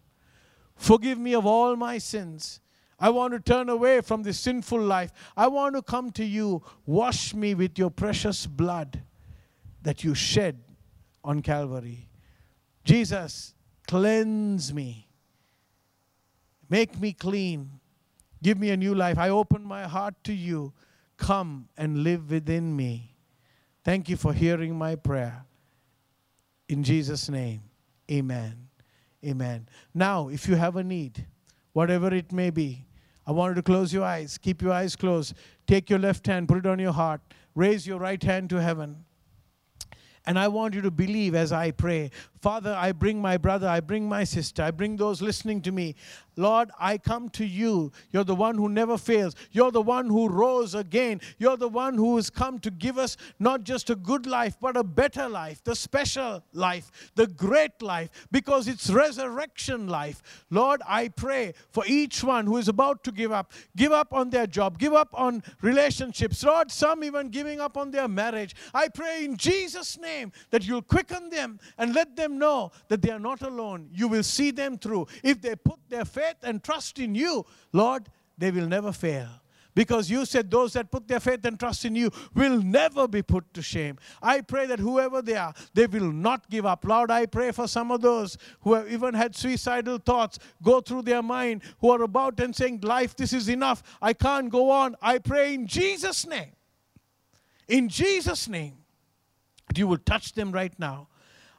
Forgive 0.75 1.19
me 1.19 1.35
of 1.35 1.45
all 1.45 1.75
my 1.75 1.97
sins. 1.97 2.61
I 2.99 3.09
want 3.09 3.33
to 3.33 3.39
turn 3.39 3.69
away 3.69 4.01
from 4.01 4.23
this 4.23 4.39
sinful 4.39 4.79
life. 4.79 5.11
I 5.37 5.47
want 5.47 5.75
to 5.75 5.81
come 5.81 6.11
to 6.11 6.25
you. 6.25 6.63
Wash 6.85 7.33
me 7.33 7.53
with 7.53 7.77
your 7.77 7.89
precious 7.89 8.45
blood 8.45 9.01
that 9.81 10.03
you 10.03 10.13
shed 10.13 10.61
on 11.23 11.41
Calvary. 11.41 12.09
Jesus, 12.83 13.53
cleanse 13.87 14.73
me. 14.73 15.07
Make 16.69 16.99
me 16.99 17.13
clean. 17.13 17.79
Give 18.41 18.57
me 18.57 18.69
a 18.69 18.77
new 18.77 18.95
life. 18.95 19.17
I 19.17 19.29
open 19.29 19.63
my 19.63 19.83
heart 19.83 20.15
to 20.25 20.33
you. 20.33 20.73
Come 21.17 21.69
and 21.77 22.03
live 22.03 22.31
within 22.31 22.75
me. 22.75 23.15
Thank 23.89 24.07
you 24.07 24.17
for 24.17 24.33
hearing 24.33 24.75
my 24.75 24.93
prayer. 24.93 25.45
In 26.67 26.83
Jesus' 26.83 27.27
name, 27.27 27.63
amen. 28.11 28.67
Amen. 29.25 29.67
Now, 29.95 30.27
if 30.29 30.47
you 30.47 30.53
have 30.53 30.75
a 30.75 30.83
need, 30.83 31.25
whatever 31.73 32.13
it 32.13 32.31
may 32.31 32.51
be, 32.51 32.85
I 33.25 33.31
want 33.31 33.49
you 33.49 33.55
to 33.55 33.63
close 33.63 33.91
your 33.91 34.03
eyes. 34.03 34.37
Keep 34.37 34.61
your 34.61 34.73
eyes 34.73 34.95
closed. 34.95 35.33
Take 35.65 35.89
your 35.89 35.97
left 35.97 36.27
hand, 36.27 36.47
put 36.47 36.59
it 36.59 36.67
on 36.67 36.77
your 36.77 36.91
heart. 36.91 37.21
Raise 37.55 37.87
your 37.87 37.97
right 37.97 38.21
hand 38.21 38.51
to 38.51 38.61
heaven. 38.61 39.05
And 40.23 40.37
I 40.37 40.49
want 40.49 40.75
you 40.75 40.81
to 40.81 40.91
believe 40.91 41.33
as 41.33 41.51
I 41.51 41.71
pray. 41.71 42.11
Father, 42.41 42.73
I 42.77 42.93
bring 42.93 43.21
my 43.21 43.37
brother, 43.37 43.67
I 43.67 43.79
bring 43.81 44.07
my 44.07 44.23
sister, 44.23 44.63
I 44.63 44.71
bring 44.71 44.95
those 44.95 45.21
listening 45.21 45.61
to 45.63 45.71
me. 45.71 45.95
Lord, 46.39 46.71
I 46.79 46.97
come 46.97 47.27
to 47.31 47.45
you. 47.45 47.91
You're 48.11 48.23
the 48.23 48.33
one 48.33 48.55
who 48.55 48.69
never 48.69 48.97
fails. 48.97 49.35
You're 49.51 49.71
the 49.71 49.81
one 49.81 50.07
who 50.07 50.29
rose 50.29 50.73
again. 50.73 51.19
You're 51.37 51.57
the 51.57 51.67
one 51.67 51.95
who 51.95 52.15
has 52.15 52.29
come 52.29 52.59
to 52.59 52.71
give 52.71 52.97
us 52.97 53.17
not 53.39 53.65
just 53.65 53.89
a 53.89 53.95
good 53.95 54.25
life, 54.25 54.55
but 54.61 54.77
a 54.77 54.83
better 54.83 55.27
life, 55.27 55.61
the 55.65 55.75
special 55.75 56.41
life, 56.53 57.11
the 57.15 57.27
great 57.27 57.81
life, 57.81 58.09
because 58.31 58.69
it's 58.69 58.89
resurrection 58.89 59.89
life. 59.89 60.45
Lord, 60.49 60.81
I 60.87 61.09
pray 61.09 61.55
for 61.71 61.83
each 61.85 62.23
one 62.23 62.45
who 62.45 62.55
is 62.55 62.69
about 62.69 63.03
to 63.03 63.11
give 63.11 63.33
up, 63.33 63.51
give 63.75 63.91
up 63.91 64.13
on 64.13 64.29
their 64.29 64.47
job, 64.47 64.79
give 64.79 64.93
up 64.93 65.09
on 65.13 65.43
relationships. 65.61 66.41
Lord, 66.41 66.71
some 66.71 67.03
even 67.03 67.27
giving 67.27 67.59
up 67.59 67.75
on 67.75 67.91
their 67.91 68.07
marriage. 68.07 68.55
I 68.73 68.87
pray 68.87 69.25
in 69.25 69.35
Jesus' 69.35 69.97
name 69.97 70.31
that 70.51 70.65
you'll 70.65 70.83
quicken 70.83 71.29
them 71.29 71.59
and 71.77 71.93
let 71.93 72.15
them 72.15 72.28
them 72.29 72.39
know 72.39 72.71
that 72.87 73.01
they 73.01 73.09
are 73.09 73.19
not 73.19 73.41
alone. 73.41 73.89
You 73.91 74.07
will 74.07 74.23
see 74.23 74.51
them 74.51 74.77
through. 74.77 75.07
If 75.23 75.41
they 75.41 75.55
put 75.55 75.79
their 75.89 76.05
faith 76.05 76.37
and 76.43 76.63
trust 76.63 76.99
in 76.99 77.15
you, 77.15 77.45
Lord, 77.73 78.07
they 78.37 78.51
will 78.51 78.67
never 78.67 78.91
fail. 78.91 79.27
Because 79.75 80.09
you 80.09 80.25
said 80.25 80.51
those 80.51 80.73
that 80.73 80.91
put 80.91 81.07
their 81.07 81.19
faith 81.19 81.45
and 81.45 81.57
trust 81.57 81.85
in 81.85 81.95
you 81.95 82.11
will 82.33 82.61
never 82.61 83.07
be 83.07 83.21
put 83.21 83.53
to 83.53 83.61
shame. 83.61 83.97
I 84.21 84.41
pray 84.41 84.65
that 84.65 84.79
whoever 84.79 85.21
they 85.21 85.35
are, 85.35 85.53
they 85.73 85.85
will 85.85 86.11
not 86.11 86.49
give 86.49 86.65
up. 86.65 86.83
Lord, 86.83 87.11
I 87.11 87.27
pray 87.27 87.51
for 87.51 87.67
some 87.67 87.91
of 87.91 88.01
those 88.01 88.37
who 88.61 88.73
have 88.73 88.91
even 88.91 89.13
had 89.13 89.35
suicidal 89.35 89.99
thoughts 89.99 90.39
go 90.61 90.81
through 90.81 91.03
their 91.03 91.21
mind, 91.21 91.61
who 91.79 91.91
are 91.91 92.01
about 92.01 92.39
and 92.39 92.53
saying, 92.53 92.81
Life, 92.81 93.15
this 93.15 93.31
is 93.31 93.47
enough. 93.47 93.83
I 94.01 94.13
can't 94.13 94.49
go 94.49 94.69
on. 94.69 94.95
I 95.01 95.19
pray 95.19 95.53
in 95.53 95.67
Jesus' 95.67 96.25
name. 96.25 96.51
In 97.67 97.87
Jesus' 97.87 98.49
name, 98.49 98.79
you 99.75 99.87
will 99.87 99.99
touch 99.99 100.33
them 100.33 100.51
right 100.51 100.73
now 100.79 101.08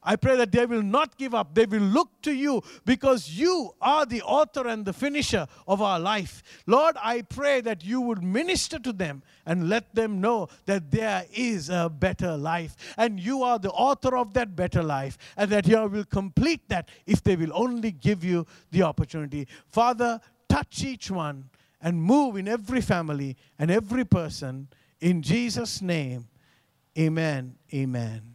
I 0.03 0.17
pray 0.17 0.37
that 0.37 0.51
they 0.51 0.65
will 0.65 0.83
not 0.83 1.19
give 1.19 1.35
up. 1.35 1.55
They 1.55 1.67
will 1.67 1.81
look 1.81 2.09
to 2.23 2.33
you 2.33 2.63
because 2.87 3.31
you 3.31 3.75
are 3.81 4.07
the 4.07 4.23
author 4.23 4.67
and 4.67 4.85
the 4.85 4.95
finisher 4.95 5.47
of 5.69 5.83
our 5.83 6.01
life. 6.01 6.43
Lord, 6.67 6.97
I 7.03 7.23
pray 7.23 7.61
that 7.61 7.85
you 7.85 8.01
would 8.01 8.23
minister 8.23 8.79
to 8.79 8.93
them 8.93 9.23
and 9.45 9.69
let 9.69 9.95
them 9.95 10.21
know 10.21 10.49
that 10.65 10.91
there 10.91 11.27
is 11.33 11.69
a 11.69 11.91
better 11.91 12.37
life. 12.37 12.77
And 12.97 13.21
you 13.21 13.43
are 13.43 13.59
the 13.59 13.71
author 13.71 14.17
of 14.17 14.33
that 14.35 14.57
better 14.57 14.83
life. 14.83 15.19
And 15.37 15.51
that 15.51 15.69
you 15.69 15.87
will 15.87 16.05
complete 16.05 16.69
that 16.69 16.89
if 17.07 17.23
they 17.23 17.37
will 17.37 17.53
only 17.53 17.91
give 17.91 18.25
you 18.25 18.47
the 18.71 18.83
opportunity. 18.83 19.49
Father, 19.69 20.21
touch 20.49 20.83
each 20.83 21.11
one 21.11 21.51
and 21.83 22.03
move 22.03 22.37
in 22.37 22.49
every 22.49 22.81
family 22.81 23.37
and 23.59 23.71
every 23.71 24.05
person. 24.05 24.69
In 25.01 25.21
Jesus' 25.23 25.83
name, 25.83 26.29
amen. 26.99 27.57
Amen. 27.73 28.30